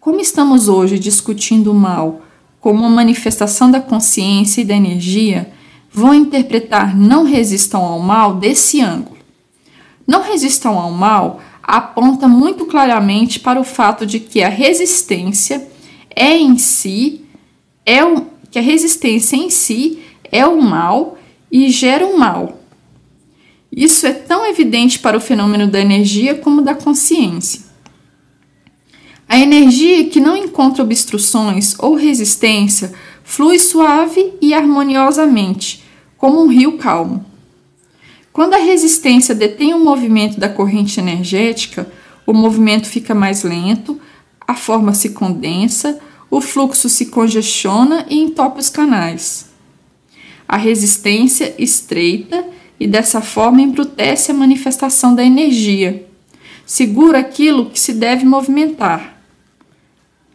Como 0.01 0.21
estamos 0.21 0.69
hoje 0.69 0.99
discutindo 0.99 1.71
o 1.71 1.75
mal 1.75 2.23
como 2.61 2.81
uma 2.81 2.91
manifestação 2.91 3.71
da 3.71 3.81
consciência 3.81 4.61
e 4.61 4.65
da 4.65 4.75
energia, 4.75 5.51
vão 5.91 6.15
interpretar 6.15 6.97
não 6.97 7.25
resistam 7.25 7.85
ao 7.85 7.99
mal 7.99 8.35
desse 8.35 8.81
ângulo. 8.81 9.19
Não 10.07 10.23
resistam 10.23 10.79
ao 10.79 10.91
mal 10.91 11.41
aponta 11.63 12.27
muito 12.27 12.65
claramente 12.65 13.39
para 13.39 13.61
o 13.61 13.65
fato 13.65 14.07
de 14.07 14.19
que 14.19 14.43
a 14.43 14.49
resistência 14.49 15.69
é 16.17 16.35
em 16.35 16.57
si 16.57 17.27
é 17.85 18.03
o, 18.03 18.27
que 18.51 18.59
a 18.59 18.63
resistência 18.63 19.37
em 19.37 19.51
si 19.51 19.99
é 20.33 20.47
o 20.47 20.63
mal 20.63 21.19
e 21.53 21.71
gera 21.71 22.07
o 22.07 22.19
mal. 22.19 22.59
Isso 23.71 24.07
é 24.07 24.13
tão 24.13 24.47
evidente 24.47 24.99
para 24.99 25.17
o 25.17 25.21
fenômeno 25.21 25.67
da 25.67 25.79
energia 25.79 26.35
como 26.35 26.63
da 26.63 26.75
consciência. 26.75 27.69
A 29.29 29.39
energia 29.39 30.09
que 30.09 30.21
não 30.21 30.35
encontra 30.35 30.83
obstruções 30.83 31.75
ou 31.79 31.95
resistência 31.95 32.95
flui 33.29 33.59
suave 33.59 34.33
e 34.41 34.55
harmoniosamente, 34.55 35.85
como 36.17 36.43
um 36.43 36.49
rio 36.49 36.79
calmo. 36.79 37.27
Quando 38.33 38.55
a 38.55 38.59
resistência 38.59 39.35
detém 39.35 39.75
o 39.75 39.85
movimento 39.85 40.41
da 40.41 40.49
corrente 40.49 40.99
energética, 40.99 41.93
o 42.27 42.33
movimento 42.33 42.89
fica 42.89 43.15
mais 43.15 43.43
lento, 43.43 44.01
a 44.41 44.55
forma 44.55 44.95
se 44.95 45.11
condensa, 45.11 46.01
o 46.31 46.41
fluxo 46.41 46.89
se 46.89 47.07
congestiona 47.07 48.07
e 48.09 48.19
entope 48.19 48.61
os 48.61 48.71
canais. 48.71 49.51
A 50.49 50.57
resistência 50.57 51.55
estreita 51.59 52.47
e 52.81 52.87
dessa 52.87 53.21
forma 53.21 53.61
embrutece 53.61 54.31
a 54.31 54.35
manifestação 54.35 55.15
da 55.15 55.23
energia, 55.23 56.09
segura 56.65 57.19
aquilo 57.19 57.69
que 57.69 57.79
se 57.79 57.93
deve 57.93 58.25
movimentar. 58.25 59.23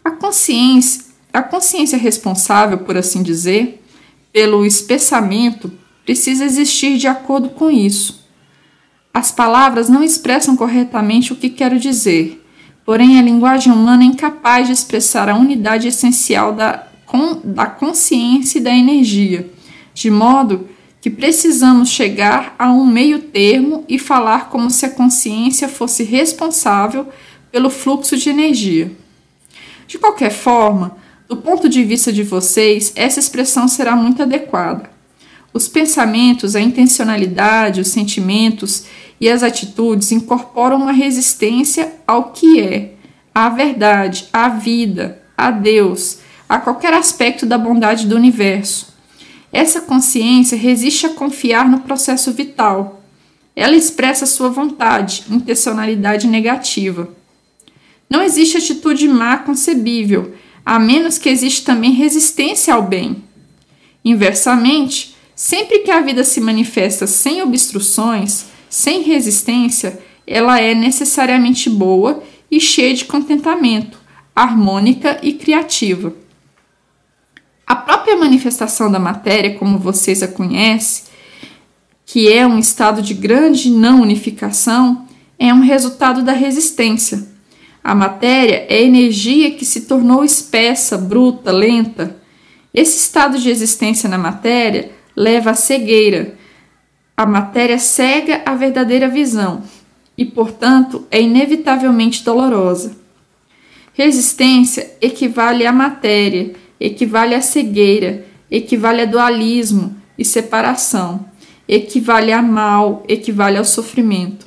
A 0.06 0.12
consciência, 0.12 1.13
a 1.34 1.42
consciência 1.42 1.98
responsável, 1.98 2.78
por 2.78 2.96
assim 2.96 3.24
dizer, 3.24 3.84
pelo 4.32 4.64
espessamento 4.64 5.72
precisa 6.06 6.46
existir 6.46 6.98
de 6.98 7.08
acordo 7.08 7.50
com 7.50 7.72
isso. 7.72 8.24
As 9.12 9.32
palavras 9.32 9.90
não 9.90 10.04
expressam 10.04 10.56
corretamente 10.56 11.34
o 11.34 11.36
que 11.36 11.50
quero 11.50 11.80
dizer, 11.80 12.44
porém 12.86 13.18
a 13.18 13.22
linguagem 13.22 13.74
humana 13.74 14.04
é 14.04 14.08
incapaz 14.08 14.68
de 14.68 14.74
expressar 14.74 15.28
a 15.28 15.36
unidade 15.36 15.88
essencial 15.88 16.54
da, 16.54 16.88
com, 17.06 17.42
da 17.44 17.66
consciência 17.66 18.60
e 18.60 18.62
da 18.62 18.74
energia, 18.74 19.50
de 19.94 20.12
modo 20.12 20.70
que 21.02 21.10
precisamos 21.10 21.90
chegar 21.90 22.56
a 22.58 22.72
um 22.72 22.86
meio 22.86 23.20
termo 23.20 23.84
e 23.90 24.00
falar 24.00 24.50
como 24.50 24.70
se 24.70 24.86
a 24.86 24.90
consciência 24.90 25.68
fosse 25.68 26.04
responsável 26.04 27.08
pelo 27.52 27.70
fluxo 27.70 28.16
de 28.18 28.30
energia. 28.30 28.92
De 29.86 29.98
qualquer 29.98 30.32
forma, 30.32 31.03
do 31.28 31.38
ponto 31.38 31.70
de 31.70 31.84
vista 31.84 32.12
de 32.12 32.24
vocês, 32.24 32.92
essa 32.96 33.20
expressão 33.20 33.68
será 33.68 33.96
muito 33.96 34.22
adequada. 34.22 34.90
Os 35.54 35.68
pensamentos, 35.68 36.56
a 36.56 36.62
intencionalidade, 36.62 37.82
os 37.82 37.90
sentimentos 37.90 38.86
e 39.22 39.30
as 39.30 39.44
atitudes 39.44 40.12
incorporam 40.12 40.78
uma 40.78 40.92
resistência 40.92 41.94
ao 42.06 42.32
que 42.32 42.60
é, 42.60 42.94
à 43.34 43.50
verdade, 43.50 44.28
à 44.34 44.50
vida, 44.50 45.22
a 45.38 45.52
Deus, 45.52 46.20
a 46.50 46.58
qualquer 46.58 46.94
aspecto 46.94 47.46
da 47.46 47.58
bondade 47.58 48.08
do 48.08 48.16
universo. 48.16 48.94
Essa 49.52 49.82
consciência 49.82 50.58
resiste 50.58 51.06
a 51.06 51.10
confiar 51.10 51.70
no 51.70 51.82
processo 51.82 52.32
vital. 52.32 53.02
Ela 53.56 53.76
expressa 53.76 54.26
sua 54.26 54.50
vontade, 54.50 55.26
intencionalidade 55.30 56.28
negativa. 56.28 57.10
Não 58.10 58.22
existe 58.22 58.58
atitude 58.58 59.08
má 59.08 59.38
concebível, 59.38 60.34
a 60.66 60.80
menos 60.80 61.18
que 61.18 61.30
exista 61.30 61.74
também 61.74 61.92
resistência 61.92 62.74
ao 62.74 62.84
bem. 62.84 63.24
Inversamente, 64.04 65.16
sempre 65.36 65.80
que 65.80 65.92
a 65.92 66.02
vida 66.02 66.24
se 66.24 66.40
manifesta 66.40 67.08
sem 67.08 67.42
obstruções, 67.42 68.46
sem 68.70 69.02
resistência, 69.04 70.00
ela 70.26 70.60
é 70.60 70.74
necessariamente 70.74 71.70
boa 71.70 72.24
e 72.50 72.60
cheia 72.60 72.94
de 72.94 73.06
contentamento, 73.06 73.98
harmônica 74.36 75.20
e 75.22 75.34
criativa. 75.34 76.14
A 77.66 77.76
própria 77.76 78.16
manifestação 78.16 78.92
da 78.92 79.00
matéria, 79.00 79.56
como 79.58 79.78
vocês 79.78 80.22
a 80.22 80.28
conhecem, 80.28 81.06
que 82.06 82.32
é 82.32 82.46
um 82.46 82.60
estado 82.60 83.02
de 83.02 83.14
grande 83.14 83.70
não 83.70 84.02
unificação, 84.02 85.08
é 85.40 85.54
um 85.54 85.62
resultado 85.62 86.22
da 86.22 86.34
resistência. 86.34 87.33
A 87.84 87.94
matéria 87.94 88.66
é 88.70 88.82
energia 88.82 89.52
que 89.52 89.66
se 89.66 89.82
tornou 89.82 90.24
espessa, 90.24 90.98
bruta, 90.98 91.52
lenta. 91.52 92.18
Esse 92.74 92.98
estado 92.98 93.38
de 93.38 93.50
existência 93.50 94.08
na 94.08 94.18
matéria 94.18 94.92
leva 95.16 95.52
à 95.52 95.54
cegueira. 95.54 96.36
A 97.16 97.26
matéria 97.26 97.78
cega 97.78 98.42
a 98.46 98.56
verdadeira 98.56 99.08
visão 99.08 99.64
e, 100.18 100.26
portanto, 100.26 101.06
é 101.12 101.22
inevitavelmente 101.22 102.24
dolorosa. 102.24 102.96
Resistência 103.94 104.96
equivale 105.02 105.66
à 105.68 105.72
matéria 105.72 106.54
equivale 106.84 107.34
à 107.34 107.42
cegueira, 107.42 108.26
equivale 108.52 109.02
a 109.02 109.06
dualismo 109.06 109.96
e 110.18 110.26
separação, 110.26 111.26
equivale 111.66 112.34
a 112.34 112.42
mal, 112.42 113.06
equivale 113.08 113.58
ao 113.58 113.64
sofrimento. 113.64 114.46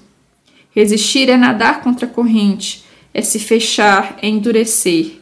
Resistir 0.70 1.30
é 1.30 1.36
nadar 1.38 1.80
contra 1.80 2.06
a 2.06 2.10
corrente, 2.10 2.84
é 3.16 3.22
se 3.22 3.38
fechar, 3.38 4.18
é 4.20 4.28
endurecer. 4.28 5.20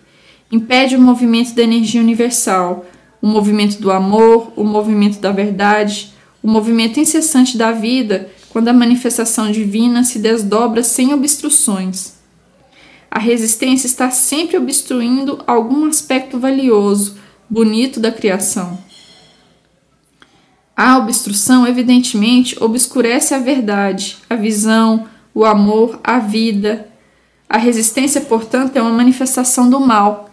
Impede 0.50 0.96
o 0.96 1.00
movimento 1.00 1.54
da 1.54 1.62
energia 1.62 2.00
universal, 2.00 2.84
o 3.22 3.26
movimento 3.28 3.80
do 3.80 3.92
amor, 3.92 4.52
o 4.56 4.64
movimento 4.64 5.20
da 5.20 5.30
verdade, 5.30 6.12
o 6.42 6.48
movimento 6.48 6.98
incessante 6.98 7.56
da 7.56 7.70
vida, 7.70 8.28
quando 8.50 8.66
a 8.66 8.72
manifestação 8.72 9.48
divina 9.52 10.02
se 10.02 10.18
desdobra 10.18 10.82
sem 10.82 11.14
obstruções. 11.14 12.14
A 13.08 13.20
resistência 13.20 13.86
está 13.86 14.10
sempre 14.10 14.56
obstruindo 14.56 15.38
algum 15.46 15.86
aspecto 15.86 16.36
valioso, 16.36 17.16
bonito 17.48 18.00
da 18.00 18.10
criação. 18.10 18.76
A 20.76 20.98
obstrução, 20.98 21.64
evidentemente, 21.64 22.60
obscurece 22.60 23.34
a 23.34 23.38
verdade, 23.38 24.16
a 24.28 24.34
visão, 24.34 25.06
o 25.32 25.44
amor, 25.44 26.00
a 26.02 26.18
vida. 26.18 26.88
A 27.54 27.56
resistência, 27.56 28.20
portanto, 28.20 28.76
é 28.76 28.82
uma 28.82 28.90
manifestação 28.90 29.70
do 29.70 29.78
mal. 29.78 30.28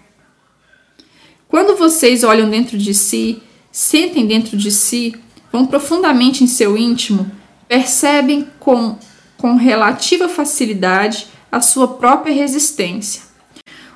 Quando 1.48 1.78
vocês 1.78 2.24
olham 2.24 2.50
dentro 2.50 2.80
de 2.80 2.96
si, 2.96 3.44
sentem 3.72 4.26
dentro 4.26 4.58
de 4.58 4.72
si, 4.72 5.14
vão 5.52 5.68
profundamente 5.68 6.44
em 6.44 6.48
seu 6.48 6.76
íntimo, 6.76 7.32
percebem 7.68 8.48
com, 8.60 8.98
com 9.38 9.56
relativa 9.56 10.28
facilidade 10.28 11.28
a 11.52 11.62
sua 11.62 11.90
própria 11.90 12.34
resistência. 12.34 13.22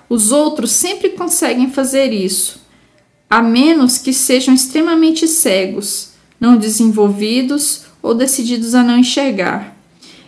Os 0.07 0.31
outros 0.31 0.69
sempre 0.69 1.09
conseguem 1.09 1.71
fazer 1.71 2.13
isso, 2.13 2.61
a 3.27 3.41
menos 3.41 3.97
que 3.97 4.13
sejam 4.13 4.53
extremamente 4.53 5.27
cegos, 5.27 6.11
não 6.39 6.57
desenvolvidos 6.57 7.85
ou 8.03 8.13
decididos 8.13 8.75
a 8.75 8.83
não 8.83 8.99
enxergar. 8.99 9.74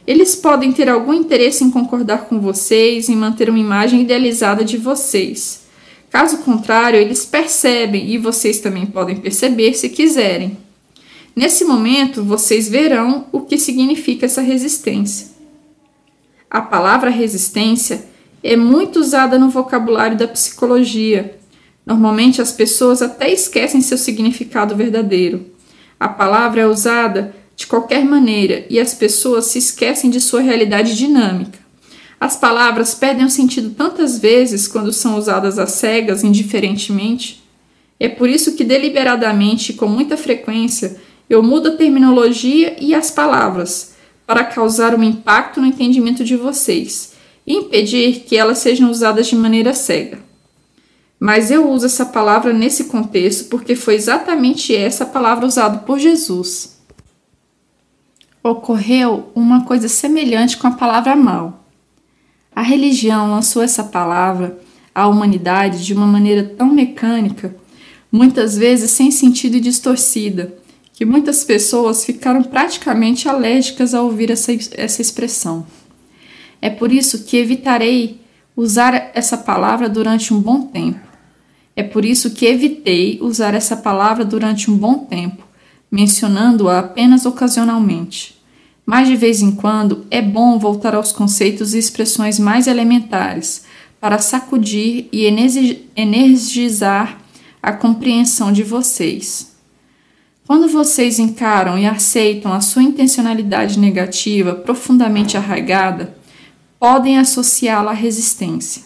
Eles 0.08 0.36
podem 0.36 0.72
ter 0.72 0.88
algum 0.88 1.14
interesse 1.14 1.66
em 1.66 1.70
concordar 1.70 2.26
com 2.30 2.40
vocês, 2.40 3.10
em 3.10 3.16
manter 3.16 3.50
uma 3.50 3.60
imagem 3.60 4.04
idealizada 4.04 4.64
de 4.64 4.78
vocês. 4.78 5.68
Caso 6.10 6.38
contrário, 6.38 6.98
eles 6.98 7.26
percebem 7.26 8.10
e 8.10 8.18
vocês 8.18 8.62
também 8.62 8.86
podem 8.86 9.18
perceber 9.18 9.74
se 9.74 9.90
quiserem. 9.90 10.58
Nesse 11.36 11.66
momento, 11.66 12.24
vocês 12.24 12.70
verão 12.70 13.28
o 13.34 13.42
que 13.42 13.58
significa 13.58 14.26
essa 14.26 14.42
resistência. 14.42 15.28
A 16.50 16.62
palavra 16.62 17.10
resistência 17.10 18.06
é 18.42 18.56
muito 18.56 19.00
usada 19.02 19.38
no 19.38 19.50
vocabulário 19.50 20.18
da 20.18 20.28
psicologia. 20.28 21.38
Normalmente 21.86 22.42
as 22.42 22.52
pessoas 22.54 23.02
até 23.02 23.32
esquecem 23.32 23.82
seu 23.82 23.98
significado 23.98 24.74
verdadeiro. 24.74 25.48
A 26.00 26.08
palavra 26.08 26.62
é 26.62 26.68
usada 26.68 27.36
de 27.58 27.66
qualquer 27.66 28.06
maneira 28.06 28.68
e 28.70 28.80
as 28.80 28.94
pessoas 28.94 29.46
se 29.46 29.58
esquecem 29.58 30.12
de 30.12 30.22
sua 30.22 30.42
realidade 30.42 30.96
dinâmica. 30.96 31.58
As 32.20 32.36
palavras 32.38 32.94
perdem 32.94 33.26
o 33.26 33.32
sentido 33.32 33.72
tantas 33.72 34.20
vezes 34.20 34.68
quando 34.68 34.94
são 34.94 35.18
usadas 35.18 35.58
às 35.58 35.72
cegas, 35.72 36.24
indiferentemente. 36.24 37.44
É 38.00 38.08
por 38.08 38.30
isso 38.30 38.56
que 38.56 38.64
deliberadamente 38.64 39.72
e 39.72 39.76
com 39.76 39.88
muita 39.88 40.16
frequência 40.16 40.98
eu 41.28 41.42
mudo 41.42 41.70
a 41.70 41.76
terminologia 41.76 42.76
e 42.80 42.94
as 42.94 43.10
palavras 43.10 43.96
para 44.26 44.44
causar 44.44 44.94
um 44.94 45.04
impacto 45.04 45.60
no 45.60 45.66
entendimento 45.66 46.24
de 46.24 46.36
vocês 46.36 47.14
e 47.46 47.56
impedir 47.56 48.24
que 48.28 48.38
elas 48.38 48.60
sejam 48.60 48.92
usadas 48.92 49.26
de 49.26 49.36
maneira 49.36 49.74
cega. 49.74 50.20
Mas 51.20 51.50
eu 51.50 51.68
uso 51.72 51.88
essa 51.88 52.06
palavra 52.06 52.54
nesse 52.54 52.84
contexto 52.84 53.50
porque 53.50 53.76
foi 53.76 53.96
exatamente 53.96 54.76
essa 54.76 55.08
palavra 55.08 55.48
usada 55.48 55.80
por 55.80 55.98
Jesus. 55.98 56.77
Ocorreu 58.48 59.30
uma 59.36 59.66
coisa 59.66 59.90
semelhante 59.90 60.56
com 60.56 60.68
a 60.68 60.72
palavra 60.72 61.18
mal. 61.18 61.66
A 62.56 62.62
religião 62.62 63.30
lançou 63.30 63.62
essa 63.62 63.84
palavra 63.84 64.58
à 64.96 65.06
humanidade 65.06 65.86
de 65.86 65.94
uma 65.94 66.08
maneira 66.08 66.44
tão 66.44 66.68
mecânica, 66.68 67.54
muitas 68.10 68.58
vezes 68.58 68.92
sem 68.92 69.12
sentido 69.12 69.58
e 69.58 69.60
distorcida 69.60 70.58
que 70.94 71.04
muitas 71.04 71.44
pessoas 71.44 72.06
ficaram 72.06 72.42
praticamente 72.42 73.28
alérgicas 73.28 73.94
a 73.94 74.02
ouvir 74.02 74.32
essa, 74.32 74.54
essa 74.76 75.02
expressão. 75.02 75.68
É 76.62 76.70
por 76.70 76.90
isso 76.90 77.26
que 77.26 77.36
evitarei 77.36 78.22
usar 78.56 79.12
essa 79.14 79.38
palavra 79.38 79.90
durante 79.90 80.34
um 80.34 80.40
bom 80.40 80.62
tempo. 80.62 81.06
É 81.76 81.84
por 81.84 82.06
isso 82.06 82.32
que 82.32 82.46
evitei 82.46 83.20
usar 83.22 83.54
essa 83.54 83.76
palavra 83.76 84.24
durante 84.24 84.72
um 84.72 84.78
bom 84.78 85.00
tempo, 85.00 85.46
mencionando-a 85.92 86.80
apenas 86.80 87.26
ocasionalmente. 87.26 88.37
Mas 88.90 89.10
de 89.10 89.18
vez 89.18 89.42
em 89.42 89.52
quando 89.52 90.08
é 90.10 90.22
bom 90.22 90.58
voltar 90.58 90.96
aos 90.96 91.12
conceitos 91.12 91.74
e 91.74 91.78
expressões 91.78 92.40
mais 92.40 92.68
elementares 92.68 93.66
para 94.00 94.18
sacudir 94.18 95.10
e 95.12 95.26
energizar 95.94 97.20
a 97.62 97.74
compreensão 97.74 98.50
de 98.50 98.64
vocês. 98.64 99.58
Quando 100.46 100.70
vocês 100.70 101.20
encaram 101.20 101.78
e 101.78 101.86
aceitam 101.86 102.54
a 102.54 102.62
sua 102.62 102.82
intencionalidade 102.82 103.78
negativa 103.78 104.56
profundamente 104.56 105.36
arraigada, 105.36 106.16
podem 106.80 107.18
associá-la 107.18 107.92
à 107.92 107.94
resistência. 107.94 108.84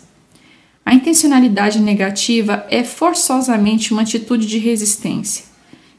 A 0.83 0.95
intencionalidade 0.95 1.79
negativa 1.79 2.65
é 2.71 2.83
forçosamente 2.83 3.93
uma 3.93 4.01
atitude 4.01 4.47
de 4.47 4.57
resistência 4.57 5.45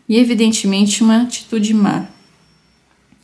e, 0.09 0.19
evidentemente, 0.19 1.05
uma 1.05 1.23
atitude 1.23 1.73
má. 1.73 2.12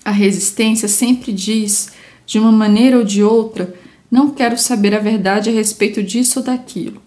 A 0.09 0.11
resistência 0.11 0.89
sempre 0.89 1.31
diz, 1.31 1.93
de 2.25 2.39
uma 2.39 2.51
maneira 2.51 2.97
ou 2.97 3.05
de 3.05 3.23
outra, 3.23 3.75
não 4.11 4.31
quero 4.31 4.57
saber 4.57 4.95
a 4.95 4.99
verdade 4.99 5.51
a 5.51 5.53
respeito 5.53 6.03
disso 6.03 6.39
ou 6.39 6.45
daquilo. 6.47 7.03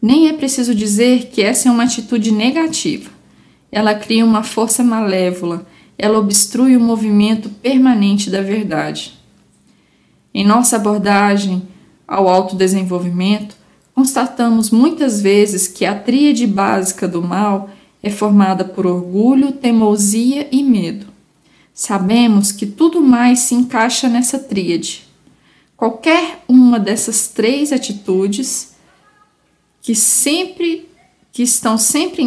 Nem 0.00 0.28
é 0.28 0.32
preciso 0.32 0.72
dizer 0.72 1.26
que 1.32 1.42
essa 1.42 1.68
é 1.68 1.72
uma 1.72 1.82
atitude 1.82 2.30
negativa. 2.30 3.10
Ela 3.72 3.96
cria 3.96 4.24
uma 4.24 4.44
força 4.44 4.84
malévola, 4.84 5.66
ela 5.98 6.20
obstrui 6.20 6.76
o 6.76 6.80
movimento 6.80 7.48
permanente 7.48 8.30
da 8.30 8.42
verdade. 8.42 9.18
Em 10.32 10.46
nossa 10.46 10.76
abordagem 10.76 11.64
ao 12.06 12.28
autodesenvolvimento, 12.28 13.56
constatamos 13.92 14.70
muitas 14.70 15.20
vezes 15.20 15.66
que 15.66 15.84
a 15.84 15.98
tríade 15.98 16.46
básica 16.46 17.08
do 17.08 17.20
mal 17.20 17.68
é 18.00 18.08
formada 18.08 18.64
por 18.64 18.86
orgulho, 18.86 19.50
teimosia 19.50 20.46
e 20.52 20.62
medo. 20.62 21.15
Sabemos 21.78 22.52
que 22.52 22.64
tudo 22.64 23.02
mais 23.02 23.40
se 23.40 23.54
encaixa 23.54 24.08
nessa 24.08 24.38
tríade. 24.38 25.06
Qualquer 25.76 26.42
uma 26.48 26.80
dessas 26.80 27.28
três 27.28 27.70
atitudes 27.70 28.74
que 29.82 29.94
sempre 29.94 30.88
que 31.30 31.42
estão 31.42 31.76
sempre 31.76 32.22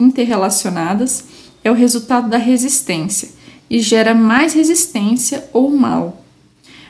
interrelacionadas 0.00 1.26
é 1.62 1.70
o 1.70 1.74
resultado 1.74 2.30
da 2.30 2.38
resistência 2.38 3.28
e 3.68 3.80
gera 3.80 4.14
mais 4.14 4.54
resistência 4.54 5.46
ou 5.52 5.70
mal. 5.76 6.24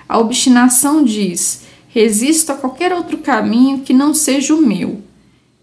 A 0.08 0.16
obstinação 0.16 1.02
diz: 1.02 1.62
resisto 1.88 2.52
a 2.52 2.54
qualquer 2.54 2.92
outro 2.92 3.18
caminho 3.18 3.80
que 3.80 3.92
não 3.92 4.14
seja 4.14 4.54
o 4.54 4.62
meu. 4.62 5.02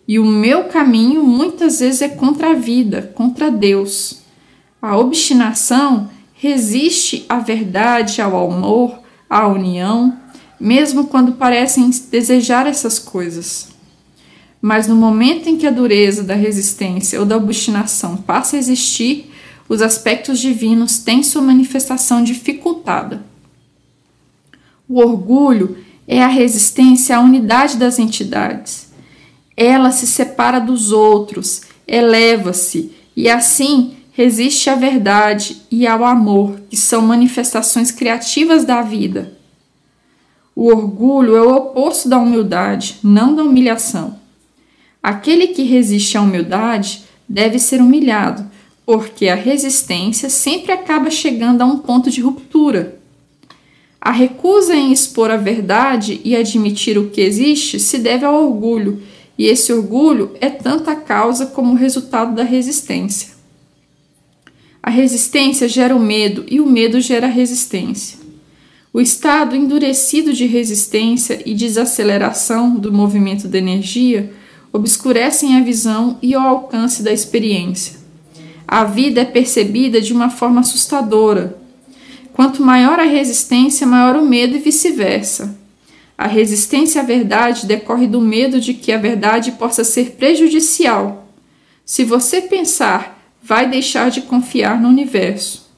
E 0.06 0.20
o 0.20 0.26
meu 0.26 0.66
caminho 0.66 1.24
muitas 1.24 1.80
vezes 1.80 2.02
é 2.02 2.10
contra 2.10 2.52
a 2.52 2.54
vida, 2.54 3.14
contra 3.16 3.50
Deus. 3.50 4.24
A 4.82 4.98
obstinação 4.98 6.10
resiste 6.44 7.26
à 7.30 7.40
verdade, 7.40 8.22
ao 8.22 8.52
amor, 8.52 9.00
à 9.30 9.48
união, 9.48 10.20
mesmo 10.60 11.08
quando 11.08 11.32
parecem 11.32 11.90
desejar 12.12 12.68
essas 12.68 13.00
coisas. 13.00 13.70
Mas 14.62 14.86
no 14.86 14.94
momento 14.94 15.48
em 15.48 15.56
que 15.56 15.66
a 15.66 15.72
dureza 15.72 16.22
da 16.22 16.36
resistência 16.36 17.18
ou 17.18 17.26
da 17.26 17.38
obstinação 17.38 18.18
passa 18.18 18.58
a 18.58 18.60
existir, 18.60 19.32
os 19.70 19.82
aspectos 19.82 20.38
divinos 20.38 20.98
têm 20.98 21.24
sua 21.24 21.42
manifestação 21.42 22.22
dificultada. 22.22 23.24
O 24.86 25.00
orgulho 25.00 25.78
é 26.06 26.22
a 26.22 26.28
resistência 26.28 27.16
à 27.16 27.22
unidade 27.22 27.78
das 27.78 28.00
entidades. 28.00 28.92
Ela 29.56 29.92
se 29.92 30.06
separa 30.06 30.60
dos 30.60 30.92
outros, 30.92 31.62
eleva-se 31.88 32.92
e 33.16 33.30
assim 33.30 33.96
resiste 34.16 34.70
à 34.70 34.76
verdade 34.76 35.64
e 35.72 35.88
ao 35.88 36.06
amor, 36.06 36.62
que 36.70 36.78
são 36.78 37.02
manifestações 37.02 37.90
criativas 37.90 38.64
da 38.64 38.82
vida. 38.82 39.36
O 40.56 40.68
orgulho 40.68 41.36
é 41.36 41.42
o 41.42 41.56
oposto 41.56 42.08
da 42.08 42.20
humildade, 42.20 43.00
não 43.04 43.36
da 43.36 43.44
humilhação. 43.44 44.20
Aquele 45.02 45.48
que 45.48 45.64
resiste 45.64 46.16
à 46.16 46.22
humildade 46.22 47.04
deve 47.28 47.58
ser 47.58 47.82
humilhado, 47.82 48.46
porque 48.86 49.28
a 49.28 49.36
resistência 49.36 50.30
sempre 50.30 50.72
acaba 50.72 51.10
chegando 51.10 51.64
a 51.64 51.66
um 51.66 51.80
ponto 51.80 52.12
de 52.12 52.22
ruptura. 52.22 53.00
A 54.00 54.12
recusa 54.12 54.76
em 54.76 54.92
expor 54.92 55.32
a 55.32 55.38
verdade 55.38 56.22
e 56.24 56.36
admitir 56.36 57.00
o 57.00 57.10
que 57.10 57.22
existe 57.22 57.80
se 57.80 57.98
deve 57.98 58.26
ao 58.26 58.46
orgulho, 58.46 59.02
e 59.36 59.48
esse 59.48 59.74
orgulho 59.74 60.36
é 60.40 60.52
tanto 60.52 60.92
a 60.92 60.96
causa 60.96 61.48
como 61.48 61.74
resultado 61.74 62.36
da 62.36 62.44
resistência. 62.44 63.33
A 64.86 64.90
resistência 64.90 65.66
gera 65.70 65.96
o 65.96 66.00
medo 66.00 66.44
e 66.52 66.60
o 66.60 66.66
medo 66.66 67.00
gera 67.00 67.28
a 67.28 67.30
resistência. 67.30 68.20
O 68.92 69.00
estado 69.00 69.56
endurecido 69.56 70.34
de 70.34 70.46
resistência 70.46 71.42
e 71.46 71.54
desaceleração 71.54 72.76
do 72.76 72.92
movimento 72.92 73.48
da 73.48 73.58
energia 73.58 74.34
obscurecem 74.74 75.56
a 75.56 75.62
visão 75.62 76.18
e 76.22 76.36
o 76.36 76.40
alcance 76.40 77.02
da 77.02 77.14
experiência. 77.14 77.98
A 78.68 78.84
vida 78.84 79.22
é 79.22 79.26
percebida 79.26 80.02
de 80.02 80.12
uma 80.12 80.30
forma 80.30 80.60
assustadora. 80.60 81.58
Quanto 82.34 82.62
maior 82.62 83.00
a 83.00 83.04
resistência, 83.04 83.88
maior 83.88 84.18
o 84.18 84.26
medo 84.26 84.58
e 84.58 84.60
vice-versa. 84.60 85.58
A 86.18 86.28
resistência 86.28 87.02
à 87.02 87.06
verdade 87.06 87.66
decorre 87.66 88.06
do 88.06 88.20
medo 88.20 88.60
de 88.60 88.74
que 88.74 88.92
a 88.92 88.98
verdade 88.98 89.54
possa 89.54 89.86
ser 89.86 90.12
prejudicial. 90.18 91.26
Se 91.86 92.04
você 92.04 92.42
pensar, 92.42 93.13
vai 93.44 93.70
deixar 93.70 94.10
de 94.10 94.22
confiar 94.22 94.80
no 94.80 94.88
universo. 94.88 95.70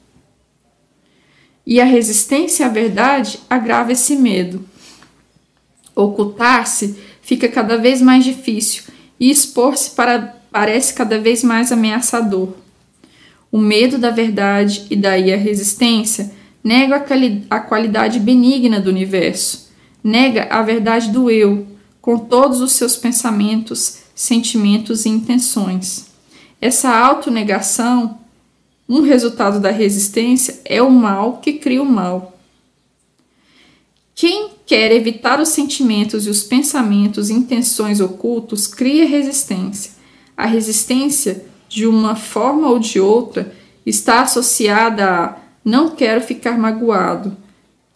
E 1.66 1.80
a 1.80 1.84
resistência 1.84 2.66
à 2.66 2.68
verdade 2.68 3.40
agrava 3.50 3.90
esse 3.90 4.14
medo. 4.14 4.64
Ocultar-se 5.94 6.96
fica 7.20 7.48
cada 7.48 7.76
vez 7.76 8.00
mais 8.00 8.24
difícil 8.24 8.84
e 9.18 9.30
expor-se 9.30 9.90
parece 10.52 10.94
cada 10.94 11.18
vez 11.18 11.42
mais 11.42 11.72
ameaçador. 11.72 12.50
O 13.50 13.58
medo 13.58 13.98
da 13.98 14.10
verdade 14.10 14.86
e 14.88 14.94
daí 14.94 15.32
a 15.32 15.36
resistência 15.36 16.30
nega 16.62 17.04
a, 17.50 17.60
qualidade 17.60 18.20
benigna 18.20 18.80
do 18.80 18.90
universo, 18.90 19.70
nega 20.04 20.46
a 20.50 20.62
verdade 20.62 21.10
do 21.10 21.30
eu, 21.30 21.66
com 22.00 22.18
todos 22.18 22.60
os 22.60 22.72
seus 22.72 22.96
pensamentos, 22.96 23.98
sentimentos 24.14 25.04
e 25.04 25.08
intenções. 25.08 26.05
Essa 26.60 26.90
autonegação, 26.90 28.18
um 28.88 29.02
resultado 29.02 29.60
da 29.60 29.70
resistência, 29.70 30.60
é 30.64 30.80
o 30.80 30.90
mal 30.90 31.38
que 31.38 31.54
cria 31.54 31.82
o 31.82 31.86
mal. 31.86 32.38
Quem 34.14 34.50
quer 34.64 34.90
evitar 34.92 35.40
os 35.40 35.50
sentimentos 35.50 36.26
e 36.26 36.30
os 36.30 36.42
pensamentos 36.42 37.28
e 37.28 37.34
intenções 37.34 38.00
ocultos 38.00 38.66
cria 38.66 39.06
resistência. 39.06 39.92
A 40.36 40.46
resistência, 40.46 41.44
de 41.68 41.86
uma 41.86 42.16
forma 42.16 42.68
ou 42.68 42.78
de 42.78 42.98
outra, 42.98 43.54
está 43.84 44.22
associada 44.22 45.08
a 45.08 45.36
não 45.64 45.90
quero 45.90 46.20
ficar 46.20 46.58
magoado, 46.58 47.36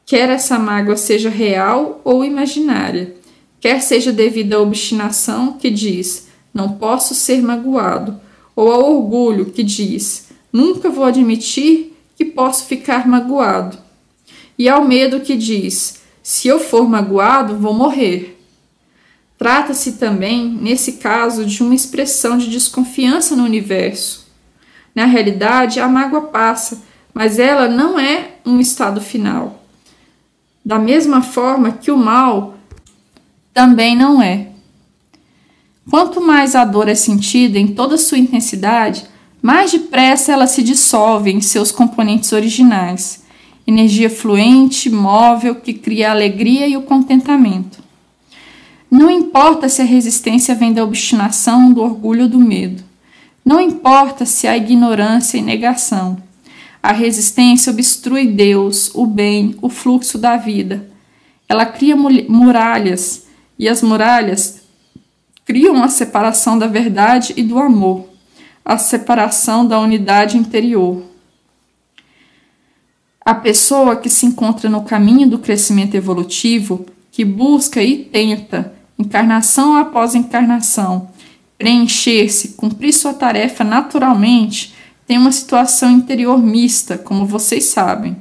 quer 0.05 0.29
essa 0.29 0.59
mágoa 0.59 0.97
seja 0.97 1.31
real 1.31 2.01
ou 2.05 2.25
imaginária, 2.25 3.15
quer 3.61 3.81
seja 3.81 4.13
devido 4.13 4.55
à 4.55 4.61
obstinação 4.61 5.53
que 5.53 5.71
diz 5.71 6.29
não 6.53 6.73
posso 6.73 7.15
ser 7.15 7.41
magoado, 7.41 8.21
ou 8.55 8.73
ao 8.73 8.97
orgulho 8.97 9.47
que 9.47 9.63
diz 9.63 10.29
nunca 10.53 10.91
vou 10.91 11.05
admitir 11.05 11.97
que 12.17 12.25
posso 12.25 12.67
ficar 12.67 13.07
magoado, 13.07 13.79
e 14.59 14.69
ao 14.69 14.85
medo 14.85 15.21
que 15.21 15.37
diz 15.37 16.01
se 16.23 16.49
eu 16.49 16.61
for 16.61 16.89
magoado, 16.89 17.57
vou 17.57 17.73
morrer. 17.73 18.39
Trata-se 19.39 19.93
também, 19.93 20.47
nesse 20.47 20.93
caso, 20.93 21.47
de 21.47 21.63
uma 21.63 21.75
expressão 21.75 22.37
de 22.37 22.51
desconfiança 22.51 23.35
no 23.35 23.45
universo. 23.45 24.29
Na 24.95 25.07
realidade, 25.07 25.81
a 25.81 25.89
mágoa 25.89 26.23
passa, 26.23 26.83
mas 27.15 27.39
ela 27.39 27.69
não 27.69 27.99
é 27.99 28.33
um 28.45 28.61
estado 28.61 29.01
final. 29.01 29.65
Da 30.65 30.79
mesma 30.79 31.23
forma 31.23 31.73
que 31.73 31.91
o 31.91 31.97
mal 31.97 32.55
também 33.55 33.97
não 33.97 34.21
é. 34.21 34.50
Quanto 35.89 36.21
mais 36.21 36.55
a 36.55 36.65
dor 36.65 36.89
é 36.89 36.95
sentida 36.95 37.59
em 37.59 37.69
toda 37.69 37.97
sua 37.97 38.19
intensidade, 38.19 39.05
mais 39.41 39.71
depressa 39.71 40.33
ela 40.33 40.47
se 40.47 40.63
dissolve 40.63 41.31
em 41.31 41.41
seus 41.41 41.71
componentes 41.73 42.33
originais 42.33 43.21
energia 43.71 44.11
fluente, 44.11 44.91
móvel, 44.91 45.55
que 45.55 45.73
cria 45.73 46.09
a 46.09 46.13
alegria 46.13 46.67
e 46.67 46.77
o 46.77 46.83
contentamento. 46.83 47.79
Não 48.91 49.09
importa 49.09 49.69
se 49.69 49.81
a 49.81 49.85
resistência 49.85 50.55
vem 50.55 50.73
da 50.73 50.83
obstinação, 50.83 51.73
do 51.73 51.81
orgulho 51.81 52.25
ou 52.25 52.29
do 52.29 52.41
medo. 52.41 52.83
Não 53.45 53.61
importa 53.61 54.27
se 54.27 54.49
há 54.49 54.57
ignorância 54.57 55.39
e 55.39 55.43
negação. 55.43 56.21
A 56.83 56.93
resistência 56.93 57.73
obstrui 57.73 58.27
Deus, 58.27 58.91
o 58.95 59.07
bem, 59.07 59.55
o 59.63 59.69
fluxo 59.69 60.19
da 60.19 60.37
vida. 60.37 60.91
Ela 61.49 61.67
cria 61.67 61.97
muralhas, 61.97 63.27
e 63.59 63.69
as 63.69 63.83
muralhas 63.83 64.60
criam 65.45 65.83
a 65.83 65.89
separação 65.89 66.59
da 66.59 66.67
verdade 66.67 67.35
e 67.37 67.43
do 67.43 67.59
amor, 67.59 68.09
a 68.65 68.79
separação 68.79 69.67
da 69.67 69.79
unidade 69.79 70.37
interior. 70.37 71.03
A 73.25 73.35
pessoa 73.35 73.97
que 73.97 74.09
se 74.09 74.27
encontra 74.27 74.69
no 74.69 74.83
caminho 74.83 75.29
do 75.29 75.39
crescimento 75.39 75.95
evolutivo, 75.95 76.87
que 77.13 77.25
busca 77.25 77.83
e 77.83 78.05
tenta, 78.05 78.73
encarnação 78.99 79.77
após 79.77 80.15
encarnação, 80.15 81.11
preencher-se, 81.59 82.51
cumprir 82.51 82.93
sua 82.93 83.13
tarefa 83.13 83.63
naturalmente, 83.63 84.75
tem 85.07 85.19
uma 85.19 85.33
situação 85.33 85.91
interior 85.91 86.39
mista, 86.39 86.97
como 86.97 87.27
vocês 87.27 87.65
sabem. 87.65 88.17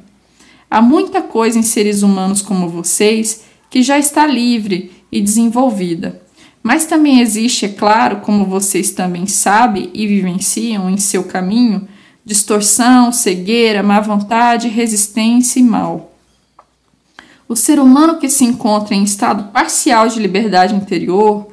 Há 0.70 0.82
muita 0.82 1.22
coisa 1.22 1.58
em 1.58 1.62
seres 1.62 2.02
humanos 2.02 2.42
como 2.42 2.68
vocês 2.68 3.42
que 3.70 3.82
já 3.82 3.98
está 3.98 4.26
livre 4.26 4.92
e 5.10 5.20
desenvolvida. 5.20 6.20
Mas 6.62 6.84
também 6.84 7.20
existe, 7.20 7.64
é 7.64 7.68
claro, 7.68 8.18
como 8.18 8.44
vocês 8.44 8.90
também 8.90 9.26
sabem 9.26 9.90
e 9.94 10.06
vivenciam 10.06 10.90
em 10.90 10.98
seu 10.98 11.24
caminho, 11.24 11.88
distorção, 12.24 13.10
cegueira, 13.12 13.82
má 13.82 14.00
vontade, 14.00 14.68
resistência 14.68 15.58
e 15.58 15.62
mal. 15.62 16.12
O 17.48 17.56
ser 17.56 17.80
humano 17.80 18.18
que 18.18 18.28
se 18.28 18.44
encontra 18.44 18.94
em 18.94 19.02
estado 19.02 19.52
parcial 19.52 20.06
de 20.06 20.20
liberdade 20.20 20.74
interior, 20.74 21.48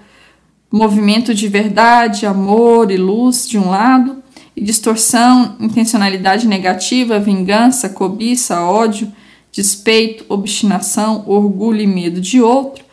movimento 0.72 1.34
de 1.34 1.48
verdade, 1.48 2.26
amor 2.26 2.92
e 2.92 2.98
luz 2.98 3.48
de 3.48 3.58
um 3.58 3.70
lado, 3.70 4.22
e 4.56 4.62
distorção, 4.62 5.56
intencionalidade 5.60 6.48
negativa, 6.48 7.20
vingança, 7.20 7.90
cobiça, 7.90 8.62
ódio, 8.62 9.12
despeito, 9.52 10.26
obstinação, 10.28 11.24
orgulho 11.28 11.82
e 11.82 11.88
medo 11.88 12.20
de 12.20 12.42
outro, 12.42 12.84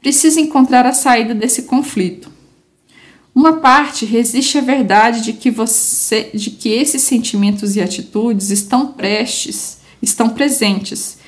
precisa 0.00 0.40
encontrar 0.40 0.86
a 0.86 0.92
saída 0.92 1.34
desse 1.34 1.62
conflito. 1.62 2.30
Uma 3.34 3.54
parte 3.54 4.04
resiste 4.04 4.58
à 4.58 4.60
verdade 4.60 5.22
de 5.22 5.32
que 5.32 5.50
você, 5.50 6.30
de 6.34 6.50
que 6.50 6.70
esses 6.70 7.02
sentimentos 7.02 7.76
e 7.76 7.80
atitudes 7.80 8.50
estão 8.50 8.88
prestes, 8.88 9.78
estão 10.02 10.30
presentes, 10.30 11.18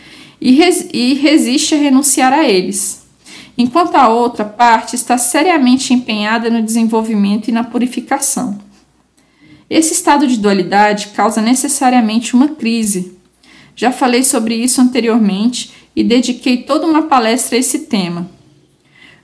e, 0.41 0.53
res, 0.53 0.89
e 0.93 1.15
resiste 1.15 1.75
a 1.75 1.79
renunciar 1.79 2.33
a 2.33 2.49
eles, 2.49 3.03
enquanto 3.57 3.95
a 3.95 4.09
outra 4.09 4.45
parte 4.45 4.97
está 4.97 5.17
seriamente 5.17 5.95
empenhada 5.95 6.51
no 6.51 6.63
desenvolvimento 6.63 7.49
e 7.49 7.53
na 7.53 7.63
purificação. 7.63 8.59
Esse 9.71 9.93
estado 9.93 10.27
de 10.27 10.37
dualidade 10.37 11.09
causa 11.09 11.41
necessariamente 11.41 12.35
uma 12.35 12.49
crise. 12.49 13.17
Já 13.77 13.91
falei 13.91 14.23
sobre 14.23 14.55
isso 14.55 14.81
anteriormente 14.81 15.73
e 15.95 16.03
dediquei 16.03 16.59
toda 16.59 16.87
uma 16.87 17.03
palestra 17.03 17.57
a 17.57 17.61
esse 17.61 17.81
tema. 17.81 18.29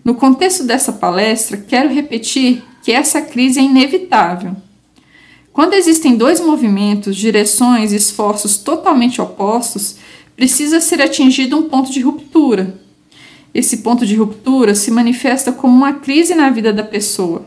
No 0.08 0.14
contexto 0.14 0.64
dessa 0.64 0.90
palestra, 0.90 1.58
quero 1.58 1.92
repetir 1.92 2.64
que 2.82 2.90
essa 2.90 3.20
crise 3.20 3.60
é 3.60 3.62
inevitável. 3.62 4.56
Quando 5.52 5.74
existem 5.74 6.16
dois 6.16 6.40
movimentos, 6.40 7.14
direções 7.14 7.92
e 7.92 7.96
esforços 7.96 8.56
totalmente 8.56 9.20
opostos, 9.20 9.96
precisa 10.34 10.80
ser 10.80 11.02
atingido 11.02 11.58
um 11.58 11.68
ponto 11.68 11.92
de 11.92 12.00
ruptura. 12.00 12.80
Esse 13.52 13.76
ponto 13.82 14.06
de 14.06 14.16
ruptura 14.16 14.74
se 14.74 14.90
manifesta 14.90 15.52
como 15.52 15.76
uma 15.76 15.92
crise 15.92 16.34
na 16.34 16.48
vida 16.48 16.72
da 16.72 16.82
pessoa. 16.82 17.44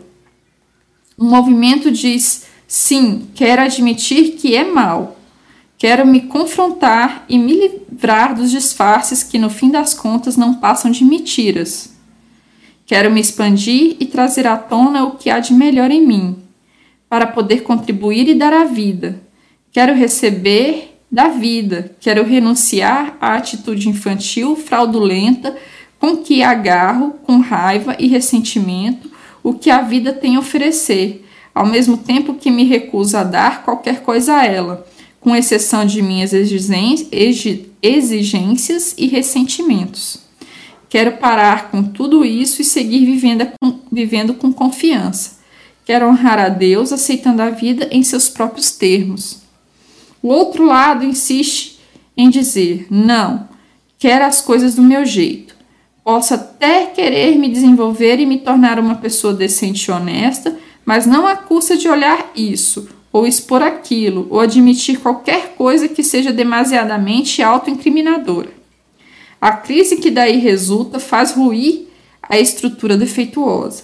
O 1.17 1.25
movimento 1.25 1.89
diz: 1.89 2.43
sim, 2.67 3.27
quero 3.33 3.63
admitir 3.63 4.33
que 4.33 4.55
é 4.55 4.63
mal. 4.63 5.17
Quero 5.79 6.05
me 6.05 6.21
confrontar 6.21 7.25
e 7.27 7.39
me 7.39 7.53
livrar 7.53 8.35
dos 8.35 8.51
disfarces 8.51 9.23
que, 9.23 9.39
no 9.39 9.49
fim 9.49 9.71
das 9.71 9.95
contas, 9.95 10.37
não 10.37 10.53
passam 10.53 10.91
de 10.91 11.03
mentiras. 11.03 11.90
Quero 12.91 13.09
me 13.09 13.21
expandir 13.21 13.95
e 14.01 14.05
trazer 14.05 14.45
à 14.45 14.57
tona 14.57 15.05
o 15.05 15.11
que 15.11 15.29
há 15.29 15.39
de 15.39 15.53
melhor 15.53 15.89
em 15.91 16.05
mim, 16.05 16.35
para 17.07 17.25
poder 17.25 17.63
contribuir 17.63 18.27
e 18.27 18.35
dar 18.35 18.51
a 18.51 18.65
vida. 18.65 19.17
Quero 19.71 19.93
receber 19.93 20.99
da 21.09 21.29
vida. 21.29 21.95
Quero 22.01 22.25
renunciar 22.25 23.15
à 23.21 23.35
atitude 23.35 23.87
infantil, 23.87 24.57
fraudulenta, 24.57 25.55
com 25.99 26.17
que 26.17 26.43
agarro 26.43 27.11
com 27.23 27.37
raiva 27.37 27.95
e 27.97 28.07
ressentimento 28.07 29.09
o 29.41 29.53
que 29.53 29.69
a 29.69 29.81
vida 29.81 30.11
tem 30.11 30.35
a 30.35 30.39
oferecer, 30.39 31.25
ao 31.55 31.65
mesmo 31.65 31.95
tempo 31.95 32.33
que 32.33 32.51
me 32.51 32.65
recuso 32.65 33.15
a 33.15 33.23
dar 33.23 33.63
qualquer 33.63 34.01
coisa 34.01 34.35
a 34.35 34.45
ela, 34.45 34.85
com 35.21 35.33
exceção 35.33 35.85
de 35.85 36.01
minhas 36.01 36.33
exigências 37.81 38.93
e 38.97 39.07
ressentimentos. 39.07 40.29
Quero 40.91 41.13
parar 41.13 41.71
com 41.71 41.81
tudo 41.81 42.25
isso 42.25 42.61
e 42.61 42.65
seguir 42.65 43.05
vivendo 43.05 43.47
com, 43.57 43.79
vivendo 43.89 44.33
com 44.33 44.51
confiança. 44.51 45.39
Quero 45.85 46.05
honrar 46.05 46.37
a 46.37 46.49
Deus 46.49 46.91
aceitando 46.91 47.41
a 47.41 47.49
vida 47.49 47.87
em 47.89 48.03
seus 48.03 48.27
próprios 48.27 48.71
termos. 48.71 49.37
O 50.21 50.27
outro 50.27 50.65
lado 50.65 51.05
insiste 51.05 51.79
em 52.17 52.29
dizer: 52.29 52.87
não, 52.91 53.47
quero 53.97 54.25
as 54.25 54.41
coisas 54.41 54.75
do 54.75 54.81
meu 54.81 55.05
jeito. 55.05 55.55
Posso 56.03 56.33
até 56.33 56.87
querer 56.87 57.37
me 57.37 57.47
desenvolver 57.47 58.19
e 58.19 58.25
me 58.25 58.39
tornar 58.39 58.77
uma 58.77 58.95
pessoa 58.95 59.33
decente 59.33 59.89
e 59.89 59.93
honesta, 59.93 60.57
mas 60.83 61.05
não 61.05 61.25
à 61.25 61.37
custa 61.37 61.77
de 61.77 61.87
olhar 61.87 62.33
isso, 62.35 62.89
ou 63.13 63.25
expor 63.25 63.63
aquilo, 63.63 64.27
ou 64.29 64.41
admitir 64.41 64.99
qualquer 64.99 65.55
coisa 65.55 65.87
que 65.87 66.03
seja 66.03 66.33
demasiadamente 66.33 67.41
autoincriminadora. 67.41 68.60
A 69.41 69.53
crise 69.53 69.95
que 69.95 70.11
daí 70.11 70.37
resulta 70.37 70.99
faz 70.99 71.31
ruir 71.31 71.87
a 72.21 72.39
estrutura 72.39 72.95
defeituosa. 72.95 73.83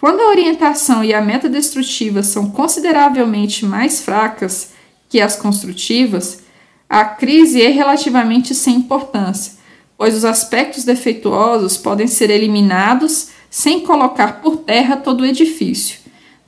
Quando 0.00 0.20
a 0.20 0.28
orientação 0.28 1.04
e 1.04 1.12
a 1.12 1.20
meta 1.20 1.50
destrutiva 1.50 2.22
são 2.22 2.50
consideravelmente 2.50 3.66
mais 3.66 4.00
fracas, 4.00 4.70
que 5.10 5.20
as 5.20 5.36
construtivas, 5.36 6.42
a 6.88 7.04
crise 7.04 7.60
é 7.60 7.68
relativamente 7.68 8.54
sem 8.54 8.76
importância, 8.76 9.52
pois 9.98 10.14
os 10.14 10.24
aspectos 10.24 10.82
defeituosos 10.82 11.76
podem 11.76 12.06
ser 12.06 12.30
eliminados 12.30 13.28
sem 13.50 13.80
colocar 13.80 14.40
por 14.40 14.56
terra 14.56 14.96
todo 14.96 15.20
o 15.20 15.26
edifício. 15.26 15.98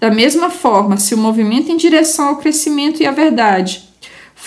Da 0.01 0.11
mesma 0.11 0.49
forma, 0.49 0.97
se 0.97 1.15
o 1.15 1.19
movimento 1.19 1.71
em 1.71 1.77
direção 1.77 2.29
ao 2.29 2.37
crescimento 2.37 3.03
e 3.03 3.07
à 3.07 3.11
verdade 3.11 3.86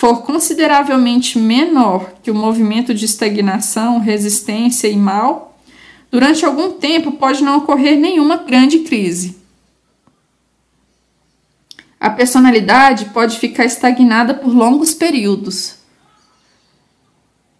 for 0.00 0.22
consideravelmente 0.22 1.38
menor 1.38 2.14
que 2.22 2.30
o 2.30 2.34
movimento 2.34 2.94
de 2.94 3.04
estagnação, 3.04 3.98
resistência 3.98 4.88
e 4.88 4.96
mal, 4.96 5.58
durante 6.10 6.44
algum 6.44 6.72
tempo 6.72 7.12
pode 7.12 7.44
não 7.44 7.58
ocorrer 7.58 7.98
nenhuma 7.98 8.38
grande 8.38 8.80
crise 8.80 9.40
a 12.00 12.08
personalidade 12.08 13.06
pode 13.06 13.38
ficar 13.38 13.66
estagnada 13.66 14.32
por 14.32 14.54
longos 14.54 14.94
períodos. 14.94 15.74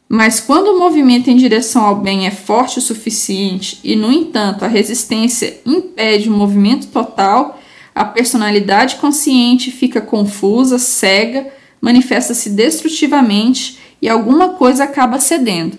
Mas 0.08 0.40
quando 0.40 0.68
o 0.68 0.78
movimento 0.78 1.28
em 1.28 1.36
direção 1.36 1.84
ao 1.84 1.96
bem 1.96 2.26
é 2.26 2.30
forte 2.30 2.78
o 2.78 2.82
suficiente 2.82 3.78
e, 3.84 3.94
no 3.94 4.10
entanto, 4.10 4.64
a 4.64 4.68
resistência 4.68 5.60
impede 5.64 6.30
o 6.30 6.32
movimento 6.32 6.86
total, 6.86 7.60
a 7.94 8.04
personalidade 8.04 8.96
consciente 8.96 9.70
fica 9.70 10.00
confusa, 10.00 10.78
cega, 10.78 11.52
manifesta-se 11.80 12.50
destrutivamente 12.50 13.78
e 14.02 14.08
alguma 14.08 14.50
coisa 14.50 14.84
acaba 14.84 15.18
cedendo. 15.18 15.78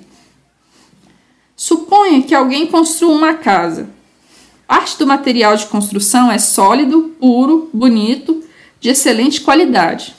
Suponha 1.56 2.24
que 2.24 2.34
alguém 2.34 2.66
construa 2.68 3.14
uma 3.14 3.34
casa. 3.36 3.90
Parte 4.68 4.98
do 4.98 5.06
material 5.06 5.56
de 5.56 5.66
construção 5.68 6.32
é 6.32 6.40
sólido, 6.40 7.16
puro, 7.20 7.70
bonito, 7.74 8.44
de 8.80 8.90
excelente 8.90 9.42
qualidade. 9.42 10.16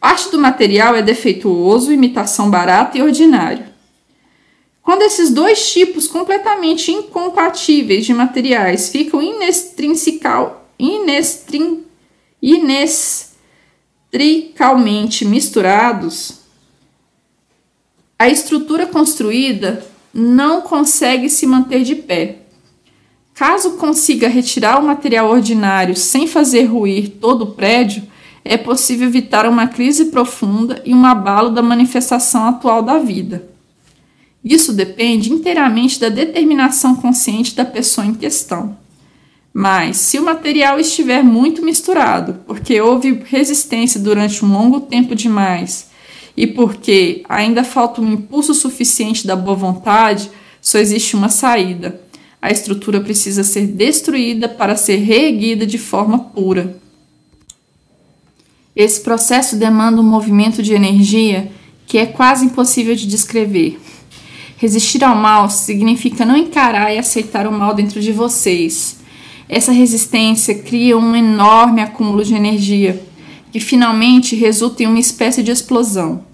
Parte 0.00 0.30
do 0.30 0.38
material 0.38 0.96
é 0.96 1.02
defeituoso, 1.02 1.92
imitação 1.92 2.50
barata 2.50 2.96
e 2.96 3.02
ordinário. 3.02 3.64
Quando 4.82 5.02
esses 5.02 5.30
dois 5.30 5.70
tipos 5.72 6.08
completamente 6.08 6.90
incompatíveis 6.90 8.06
de 8.06 8.14
materiais 8.14 8.88
ficam 8.88 9.22
inextrinsical, 9.22 10.68
inextrin, 10.78 11.84
inextricalmente 14.12 15.24
misturados, 15.24 16.40
a 18.18 18.28
estrutura 18.28 18.86
construída 18.86 19.84
não 20.12 20.60
consegue 20.60 21.30
se 21.30 21.46
manter 21.46 21.82
de 21.84 21.94
pé. 21.94 22.38
Caso 23.32 23.76
consiga 23.76 24.28
retirar 24.28 24.78
o 24.78 24.86
material 24.86 25.30
ordinário 25.30 25.96
sem 25.96 26.26
fazer 26.26 26.64
ruir 26.64 27.08
todo 27.20 27.42
o 27.42 27.52
prédio, 27.52 28.02
é 28.44 28.56
possível 28.56 29.06
evitar 29.06 29.46
uma 29.46 29.68
crise 29.68 30.06
profunda 30.06 30.82
e 30.84 30.92
um 30.92 31.06
abalo 31.06 31.50
da 31.50 31.62
manifestação 31.62 32.44
atual 32.46 32.82
da 32.82 32.98
vida. 32.98 33.48
Isso 34.42 34.72
depende 34.72 35.32
inteiramente 35.32 36.00
da 36.00 36.08
determinação 36.08 36.96
consciente 36.96 37.54
da 37.54 37.64
pessoa 37.64 38.06
em 38.06 38.14
questão. 38.14 38.76
Mas, 39.52 39.96
se 39.96 40.18
o 40.18 40.24
material 40.24 40.78
estiver 40.78 41.22
muito 41.22 41.64
misturado, 41.64 42.40
porque 42.46 42.80
houve 42.80 43.22
resistência 43.26 43.98
durante 44.00 44.44
um 44.44 44.52
longo 44.52 44.80
tempo 44.80 45.14
demais 45.14 45.90
e 46.36 46.46
porque 46.46 47.24
ainda 47.28 47.64
falta 47.64 48.00
um 48.00 48.12
impulso 48.12 48.54
suficiente 48.54 49.26
da 49.26 49.34
boa 49.34 49.56
vontade, 49.56 50.30
só 50.60 50.78
existe 50.78 51.16
uma 51.16 51.28
saída 51.28 52.00
a 52.42 52.50
estrutura 52.50 53.00
precisa 53.00 53.44
ser 53.44 53.66
destruída 53.66 54.48
para 54.48 54.76
ser 54.76 54.96
reerguida 54.96 55.66
de 55.66 55.76
forma 55.76 56.18
pura. 56.18 56.78
Esse 58.74 59.00
processo 59.00 59.56
demanda 59.56 60.00
um 60.00 60.04
movimento 60.04 60.62
de 60.62 60.72
energia 60.72 61.52
que 61.86 61.98
é 61.98 62.06
quase 62.06 62.46
impossível 62.46 62.94
de 62.94 63.06
descrever. 63.06 63.78
Resistir 64.56 65.02
ao 65.04 65.16
mal 65.16 65.50
significa 65.50 66.24
não 66.24 66.36
encarar 66.36 66.94
e 66.94 66.98
aceitar 66.98 67.46
o 67.46 67.52
mal 67.52 67.74
dentro 67.74 68.00
de 68.00 68.12
vocês. 68.12 68.99
Essa 69.52 69.72
resistência 69.72 70.54
cria 70.54 70.96
um 70.96 71.16
enorme 71.16 71.82
acúmulo 71.82 72.22
de 72.24 72.36
energia, 72.36 73.02
que 73.50 73.58
finalmente 73.58 74.36
resulta 74.36 74.84
em 74.84 74.86
uma 74.86 75.00
espécie 75.00 75.42
de 75.42 75.50
explosão. 75.50 76.24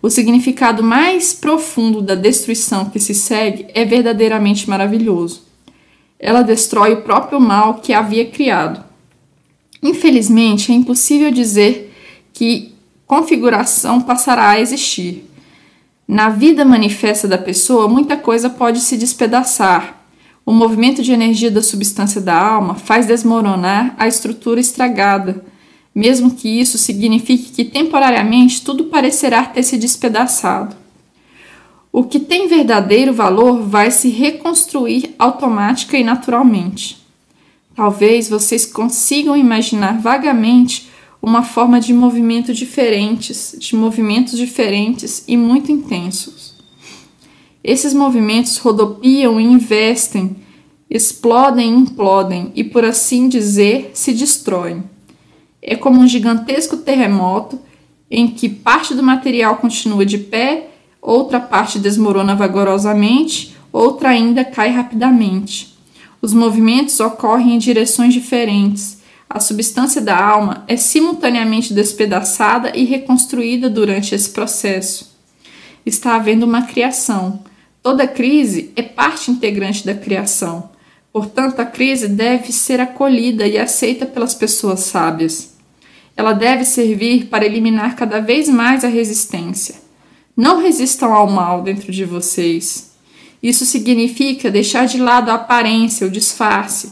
O 0.00 0.08
significado 0.08 0.82
mais 0.82 1.34
profundo 1.34 2.00
da 2.00 2.14
destruição 2.14 2.86
que 2.86 2.98
se 2.98 3.14
segue 3.14 3.66
é 3.74 3.84
verdadeiramente 3.84 4.70
maravilhoso. 4.70 5.42
Ela 6.18 6.40
destrói 6.40 6.94
o 6.94 7.02
próprio 7.02 7.38
mal 7.38 7.74
que 7.74 7.92
havia 7.92 8.24
criado. 8.24 8.82
Infelizmente, 9.82 10.72
é 10.72 10.74
impossível 10.74 11.30
dizer 11.30 11.94
que 12.32 12.72
configuração 13.06 14.00
passará 14.00 14.48
a 14.48 14.60
existir. 14.60 15.30
Na 16.08 16.30
vida 16.30 16.64
manifesta 16.64 17.28
da 17.28 17.36
pessoa, 17.36 17.86
muita 17.86 18.16
coisa 18.16 18.48
pode 18.48 18.80
se 18.80 18.96
despedaçar. 18.96 20.05
O 20.46 20.52
movimento 20.52 21.02
de 21.02 21.10
energia 21.10 21.50
da 21.50 21.60
substância 21.60 22.20
da 22.20 22.40
alma 22.40 22.76
faz 22.76 23.04
desmoronar 23.04 23.96
a 23.98 24.06
estrutura 24.06 24.60
estragada, 24.60 25.44
mesmo 25.92 26.30
que 26.30 26.48
isso 26.48 26.78
signifique 26.78 27.50
que 27.50 27.64
temporariamente 27.64 28.62
tudo 28.62 28.84
parecerá 28.84 29.44
ter 29.44 29.64
se 29.64 29.76
despedaçado. 29.76 30.76
O 31.90 32.04
que 32.04 32.20
tem 32.20 32.46
verdadeiro 32.46 33.12
valor 33.12 33.62
vai 33.62 33.90
se 33.90 34.08
reconstruir 34.08 35.16
automática 35.18 35.98
e 35.98 36.04
naturalmente. 36.04 37.04
Talvez 37.74 38.28
vocês 38.28 38.64
consigam 38.64 39.36
imaginar 39.36 39.98
vagamente 40.00 40.88
uma 41.20 41.42
forma 41.42 41.80
de 41.80 41.92
movimento 41.92 42.54
diferentes, 42.54 43.56
de 43.58 43.74
movimentos 43.74 44.38
diferentes 44.38 45.24
e 45.26 45.36
muito 45.36 45.72
intensos. 45.72 46.35
Esses 47.66 47.92
movimentos 47.92 48.58
rodopiam 48.58 49.40
e 49.40 49.44
investem, 49.44 50.36
explodem 50.88 51.68
e 51.68 51.76
implodem 51.76 52.52
e, 52.54 52.62
por 52.62 52.84
assim 52.84 53.28
dizer, 53.28 53.90
se 53.92 54.12
destroem. 54.12 54.84
É 55.60 55.74
como 55.74 56.00
um 56.00 56.06
gigantesco 56.06 56.76
terremoto 56.76 57.58
em 58.08 58.28
que 58.28 58.48
parte 58.48 58.94
do 58.94 59.02
material 59.02 59.56
continua 59.56 60.06
de 60.06 60.16
pé, 60.16 60.68
outra 61.02 61.40
parte 61.40 61.80
desmorona 61.80 62.36
vagarosamente, 62.36 63.56
outra 63.72 64.10
ainda 64.10 64.44
cai 64.44 64.70
rapidamente. 64.70 65.76
Os 66.22 66.32
movimentos 66.32 67.00
ocorrem 67.00 67.56
em 67.56 67.58
direções 67.58 68.14
diferentes. 68.14 68.98
A 69.28 69.40
substância 69.40 70.00
da 70.00 70.16
alma 70.16 70.62
é 70.68 70.76
simultaneamente 70.76 71.74
despedaçada 71.74 72.70
e 72.76 72.84
reconstruída 72.84 73.68
durante 73.68 74.14
esse 74.14 74.30
processo. 74.30 75.16
Está 75.84 76.14
havendo 76.14 76.46
uma 76.46 76.62
criação. 76.62 77.40
Toda 77.86 78.08
crise 78.08 78.72
é 78.74 78.82
parte 78.82 79.30
integrante 79.30 79.86
da 79.86 79.94
criação. 79.94 80.70
Portanto, 81.12 81.60
a 81.60 81.64
crise 81.64 82.08
deve 82.08 82.52
ser 82.52 82.80
acolhida 82.80 83.46
e 83.46 83.56
aceita 83.56 84.04
pelas 84.04 84.34
pessoas 84.34 84.80
sábias. 84.80 85.54
Ela 86.16 86.32
deve 86.32 86.64
servir 86.64 87.26
para 87.26 87.46
eliminar 87.46 87.94
cada 87.94 88.18
vez 88.18 88.48
mais 88.48 88.82
a 88.82 88.88
resistência. 88.88 89.76
Não 90.36 90.60
resistam 90.60 91.14
ao 91.14 91.30
mal 91.30 91.62
dentro 91.62 91.92
de 91.92 92.04
vocês. 92.04 92.90
Isso 93.40 93.64
significa 93.64 94.50
deixar 94.50 94.88
de 94.88 94.98
lado 94.98 95.30
a 95.30 95.34
aparência, 95.34 96.08
o 96.08 96.10
disfarce. 96.10 96.90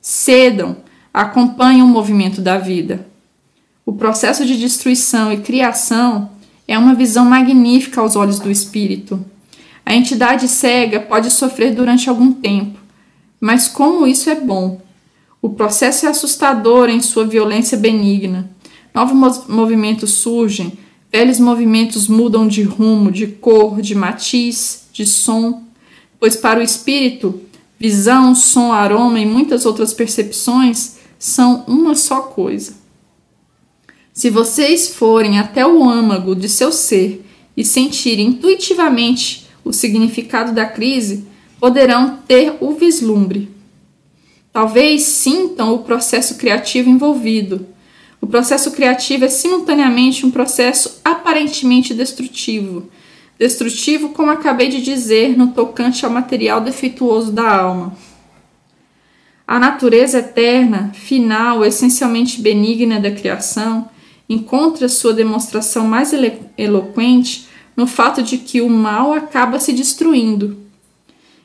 Cedam, 0.00 0.78
acompanhem 1.12 1.82
o 1.82 1.86
movimento 1.86 2.40
da 2.40 2.56
vida. 2.56 3.06
O 3.84 3.92
processo 3.92 4.46
de 4.46 4.58
destruição 4.58 5.30
e 5.30 5.36
criação 5.36 6.30
é 6.66 6.78
uma 6.78 6.94
visão 6.94 7.26
magnífica 7.26 8.00
aos 8.00 8.16
olhos 8.16 8.38
do 8.38 8.50
espírito. 8.50 9.22
A 9.90 9.94
entidade 9.96 10.46
cega 10.46 11.00
pode 11.00 11.32
sofrer 11.32 11.74
durante 11.74 12.08
algum 12.08 12.30
tempo, 12.30 12.78
mas 13.40 13.66
como 13.66 14.06
isso 14.06 14.30
é 14.30 14.36
bom! 14.36 14.80
O 15.42 15.50
processo 15.50 16.06
é 16.06 16.08
assustador 16.08 16.88
em 16.88 17.00
sua 17.00 17.26
violência 17.26 17.76
benigna. 17.76 18.48
Novos 18.94 19.48
movimentos 19.48 20.12
surgem, 20.12 20.78
velhos 21.10 21.40
movimentos 21.40 22.06
mudam 22.06 22.46
de 22.46 22.62
rumo, 22.62 23.10
de 23.10 23.26
cor, 23.26 23.82
de 23.82 23.96
matiz, 23.96 24.84
de 24.92 25.04
som 25.04 25.64
pois 26.20 26.36
para 26.36 26.60
o 26.60 26.62
espírito, 26.62 27.40
visão, 27.76 28.32
som, 28.32 28.72
aroma 28.72 29.18
e 29.18 29.26
muitas 29.26 29.66
outras 29.66 29.92
percepções 29.92 30.98
são 31.18 31.64
uma 31.66 31.96
só 31.96 32.20
coisa. 32.20 32.74
Se 34.12 34.30
vocês 34.30 34.94
forem 34.94 35.40
até 35.40 35.66
o 35.66 35.82
âmago 35.82 36.36
de 36.36 36.48
seu 36.48 36.70
ser 36.70 37.26
e 37.56 37.64
sentirem 37.64 38.28
intuitivamente 38.28 39.49
o 39.64 39.72
significado 39.72 40.52
da 40.52 40.66
crise, 40.66 41.26
poderão 41.58 42.18
ter 42.26 42.56
o 42.60 42.72
vislumbre. 42.74 43.50
Talvez 44.52 45.02
sintam 45.02 45.74
o 45.74 45.80
processo 45.80 46.36
criativo 46.36 46.88
envolvido. 46.90 47.66
O 48.20 48.26
processo 48.26 48.72
criativo 48.72 49.24
é 49.24 49.28
simultaneamente 49.28 50.26
um 50.26 50.30
processo 50.30 51.00
aparentemente 51.04 51.94
destrutivo 51.94 52.90
destrutivo, 53.40 54.10
como 54.10 54.30
acabei 54.30 54.68
de 54.68 54.82
dizer, 54.82 55.34
no 55.34 55.52
tocante 55.52 56.04
ao 56.04 56.10
material 56.10 56.60
defeituoso 56.60 57.32
da 57.32 57.50
alma. 57.50 57.96
A 59.48 59.58
natureza 59.58 60.18
eterna, 60.18 60.92
final, 60.92 61.64
essencialmente 61.64 62.38
benigna 62.42 63.00
da 63.00 63.10
criação, 63.10 63.88
encontra 64.28 64.90
sua 64.90 65.14
demonstração 65.14 65.86
mais 65.86 66.12
elo 66.12 66.30
eloquente 66.58 67.48
no 67.76 67.86
fato 67.86 68.22
de 68.22 68.38
que 68.38 68.60
o 68.60 68.68
mal 68.68 69.12
acaba 69.12 69.58
se 69.58 69.72
destruindo. 69.72 70.56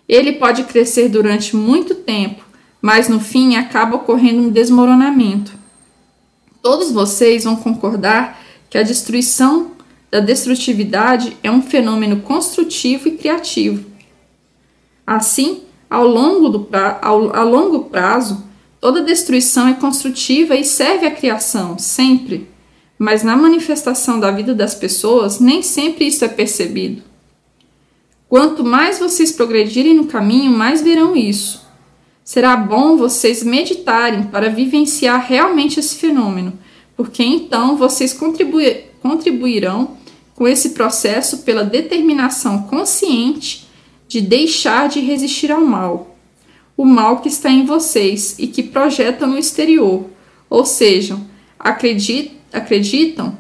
Ele 0.08 0.34
pode 0.34 0.64
crescer 0.64 1.10
durante 1.10 1.56
muito 1.56 1.96
tempo, 1.96 2.44
mas 2.82 3.10
no 3.10 3.20
fim 3.20 3.56
acaba 3.56 3.96
ocorrendo 3.96 4.44
um 4.44 4.50
desmoronamento. 4.50 5.54
Todos 6.62 6.92
vocês 6.92 7.44
vão 7.44 7.56
concordar 7.56 8.40
que 8.70 8.78
a 8.78 8.84
destruição 8.84 9.72
da 10.12 10.20
destrutividade 10.20 11.36
é 11.44 11.52
um 11.52 11.62
fenômeno 11.62 12.22
construtivo 12.22 13.08
e 13.08 13.18
criativo. 13.18 13.86
Assim, 15.06 15.64
ao 15.90 16.08
longo, 16.08 16.50
do 16.50 16.60
pra, 16.62 17.00
ao, 17.02 17.36
a 17.36 17.44
longo 17.44 17.86
prazo, 17.86 18.44
toda 18.80 19.02
destruição 19.02 19.68
é 19.68 19.74
construtiva 19.74 20.56
e 20.56 20.64
serve 20.64 21.06
à 21.06 21.12
criação, 21.12 21.78
sempre. 21.78 22.50
Mas 22.98 23.24
na 23.24 23.36
manifestação 23.36 24.20
da 24.20 24.32
vida 24.32 24.54
das 24.54 24.74
pessoas, 24.74 25.40
nem 25.40 25.62
sempre 25.62 26.08
isso 26.08 26.24
é 26.24 26.28
percebido. 26.28 27.04
Quanto 28.28 28.64
mais 28.64 29.00
vocês 29.00 29.32
progredirem 29.32 29.94
no 29.94 30.06
caminho, 30.06 30.52
mais 30.52 30.82
verão 30.82 31.16
isso. 31.16 31.66
Será 32.24 32.58
bom 32.58 32.98
vocês 32.98 33.44
meditarem 33.44 34.24
para 34.24 34.50
vivenciar 34.50 35.28
realmente 35.28 35.80
esse 35.80 35.96
fenômeno, 35.96 36.54
porque 36.98 37.24
então 37.24 37.78
vocês 37.78 38.18
contribuirão 39.02 39.98
com 40.34 40.48
esse 40.48 40.72
processo 40.72 41.40
pela 41.40 41.64
determinação 41.64 42.64
consciente 42.64 43.68
de 44.08 44.22
deixar 44.22 44.90
de 44.90 45.00
resistir 45.00 45.52
ao 45.52 45.62
mal, 45.62 46.18
o 46.76 46.84
mal 46.84 47.22
que 47.22 47.28
está 47.28 47.50
em 47.52 47.66
vocês 47.66 48.36
e 48.40 48.48
que 48.48 48.64
projetam 48.64 49.30
no 49.30 49.38
exterior, 49.38 50.06
ou 50.50 50.66
seja, 50.66 51.20
acreditam 52.56 53.38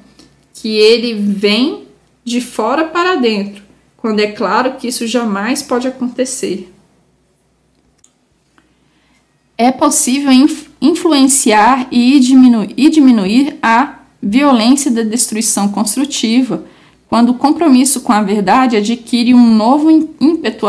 que 0.53 0.69
ele 0.77 1.13
vem 1.13 1.85
de 2.23 2.41
fora 2.41 2.85
para 2.85 3.15
dentro, 3.15 3.63
quando 3.97 4.19
é 4.19 4.27
claro 4.27 4.75
que 4.75 4.87
isso 4.87 5.07
jamais 5.07 5.61
pode 5.61 5.87
acontecer. 5.87 6.71
É 9.57 9.71
possível 9.71 10.31
influenciar 10.81 11.87
e 11.91 12.19
diminuir, 12.19 12.73
e 12.75 12.89
diminuir 12.89 13.57
a 13.61 13.99
violência 14.21 14.91
da 14.91 15.03
destruição 15.03 15.69
construtiva 15.69 16.65
quando 17.07 17.29
o 17.29 17.35
compromisso 17.35 18.01
com 18.01 18.11
a 18.11 18.21
verdade 18.21 18.75
adquire 18.75 19.33
um 19.33 19.55
novo 19.55 19.89
ímpeto, 20.19 20.67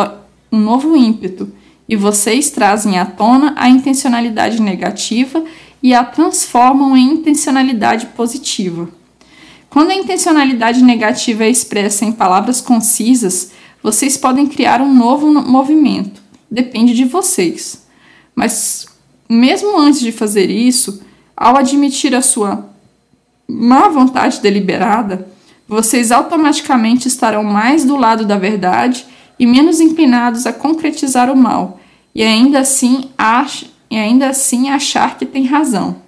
um 0.53 0.59
novo 0.59 0.97
ímpeto 0.97 1.51
e 1.89 1.97
vocês 1.97 2.51
trazem 2.51 2.99
à 2.99 3.07
tona 3.07 3.55
a 3.57 3.69
intencionalidade 3.69 4.61
negativa 4.61 5.43
e 5.87 5.95
a 5.95 6.05
transformam 6.05 6.97
em 6.97 7.13
intencionalidade 7.13 8.07
positiva. 8.07 8.89
Quando 9.71 9.93
a 9.93 9.95
intencionalidade 9.95 10.83
negativa 10.83 11.45
é 11.45 11.49
expressa 11.49 12.05
em 12.05 12.11
palavras 12.11 12.61
concisas, 12.61 13.53
vocês 13.81 14.17
podem 14.17 14.49
criar 14.49 14.81
um 14.81 14.93
novo 14.93 15.31
movimento. 15.31 16.21
Depende 16.51 16.93
de 16.93 17.05
vocês. 17.05 17.87
Mas, 18.35 18.89
mesmo 19.31 19.79
antes 19.79 20.01
de 20.01 20.11
fazer 20.11 20.51
isso, 20.51 21.05
ao 21.37 21.57
admitir 21.57 22.17
a 22.17 22.21
sua 22.21 22.69
má 23.49 23.87
vontade 23.87 24.41
deliberada, 24.41 25.29
vocês 25.69 26.11
automaticamente 26.11 27.07
estarão 27.07 27.45
mais 27.45 27.85
do 27.85 27.95
lado 27.95 28.27
da 28.27 28.37
verdade 28.37 29.07
e 29.39 29.47
menos 29.47 29.79
inclinados 29.79 30.47
a 30.47 30.53
concretizar 30.53 31.31
o 31.31 31.37
mal, 31.37 31.79
e 32.13 32.25
ainda 32.25 32.59
assim, 32.59 33.09
e 33.97 33.99
ainda 33.99 34.29
assim 34.29 34.69
achar 34.69 35.17
que 35.17 35.25
tem 35.25 35.47
razão. 35.47 36.03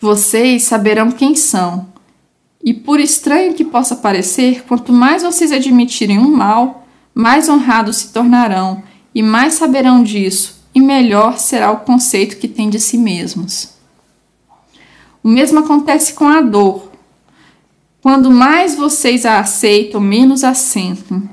Vocês 0.00 0.62
saberão 0.62 1.10
quem 1.10 1.34
são, 1.34 1.92
e 2.64 2.72
por 2.72 2.98
estranho 2.98 3.52
que 3.52 3.66
possa 3.66 3.94
parecer, 3.94 4.64
quanto 4.66 4.94
mais 4.94 5.22
vocês 5.22 5.52
admitirem 5.52 6.18
um 6.18 6.34
mal, 6.34 6.88
mais 7.14 7.50
honrados 7.50 7.98
se 7.98 8.12
tornarão, 8.14 8.82
e 9.14 9.22
mais 9.22 9.54
saberão 9.54 10.02
disso, 10.02 10.58
e 10.74 10.80
melhor 10.80 11.36
será 11.36 11.70
o 11.70 11.80
conceito 11.80 12.38
que 12.38 12.48
têm 12.48 12.70
de 12.70 12.80
si 12.80 12.96
mesmos. 12.96 13.74
O 15.22 15.28
mesmo 15.28 15.58
acontece 15.58 16.14
com 16.14 16.28
a 16.28 16.40
dor. 16.40 16.90
Quando 18.00 18.30
mais 18.30 18.74
vocês 18.74 19.26
a 19.26 19.38
aceitam, 19.38 20.00
menos 20.00 20.44
a 20.44 20.54
sentem. 20.54 21.28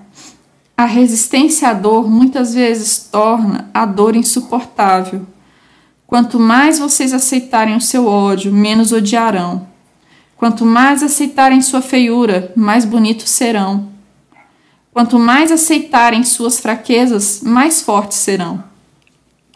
A 0.78 0.84
resistência 0.84 1.70
à 1.70 1.74
dor 1.74 2.10
muitas 2.10 2.54
vezes 2.54 3.08
torna 3.10 3.70
a 3.74 3.86
dor 3.86 4.14
insuportável. 4.14 5.26
Quanto 6.06 6.38
mais 6.38 6.80
vocês 6.80 7.14
aceitarem 7.14 7.78
o 7.78 7.82
seu 7.82 8.06
ódio, 8.06 8.52
menos 8.52 8.92
odiarão. 8.92 9.70
Quanto 10.36 10.66
mais 10.66 11.02
aceitarem 11.02 11.62
sua 11.62 11.82
feiura, 11.82 12.52
mais 12.58 12.84
bonitos 12.84 13.30
serão. 13.30 13.88
Quanto 14.92 15.18
mais 15.18 15.50
aceitarem 15.50 16.26
suas 16.26 16.60
fraquezas, 16.60 17.40
mais 17.42 17.82
fortes 17.82 18.18
serão. 18.18 18.62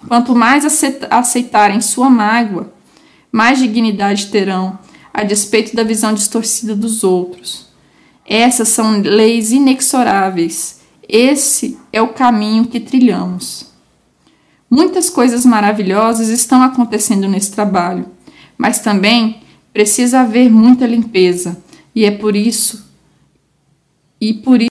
Quanto 0.08 0.34
mais 0.34 0.64
aceitarem 1.10 1.82
sua 1.82 2.10
mágoa, 2.10 2.72
mais 3.30 3.60
dignidade 3.60 4.28
terão, 4.28 4.80
a 5.14 5.24
despeito 5.24 5.76
da 5.76 5.84
visão 5.84 6.14
distorcida 6.14 6.74
dos 6.74 7.04
outros. 7.04 7.68
Essas 8.26 8.70
são 8.70 9.02
leis 9.02 9.52
inexoráveis 9.52 10.79
esse 11.10 11.80
é 11.92 12.00
o 12.02 12.10
caminho 12.10 12.68
que 12.68 12.80
trilhamos. 12.80 13.66
Muitas 14.70 15.10
coisas 15.10 15.44
maravilhosas 15.44 16.30
estão 16.30 16.62
acontecendo 16.62 17.28
nesse 17.28 17.52
trabalho, 17.52 18.06
mas 18.56 18.80
também 18.80 19.42
precisa 19.74 20.22
haver 20.22 20.52
muita 20.52 20.86
limpeza, 20.86 21.62
e 21.96 22.06
é 22.06 22.12
por 22.12 22.36
isso 22.36 22.88
e 24.22 24.34
por 24.34 24.69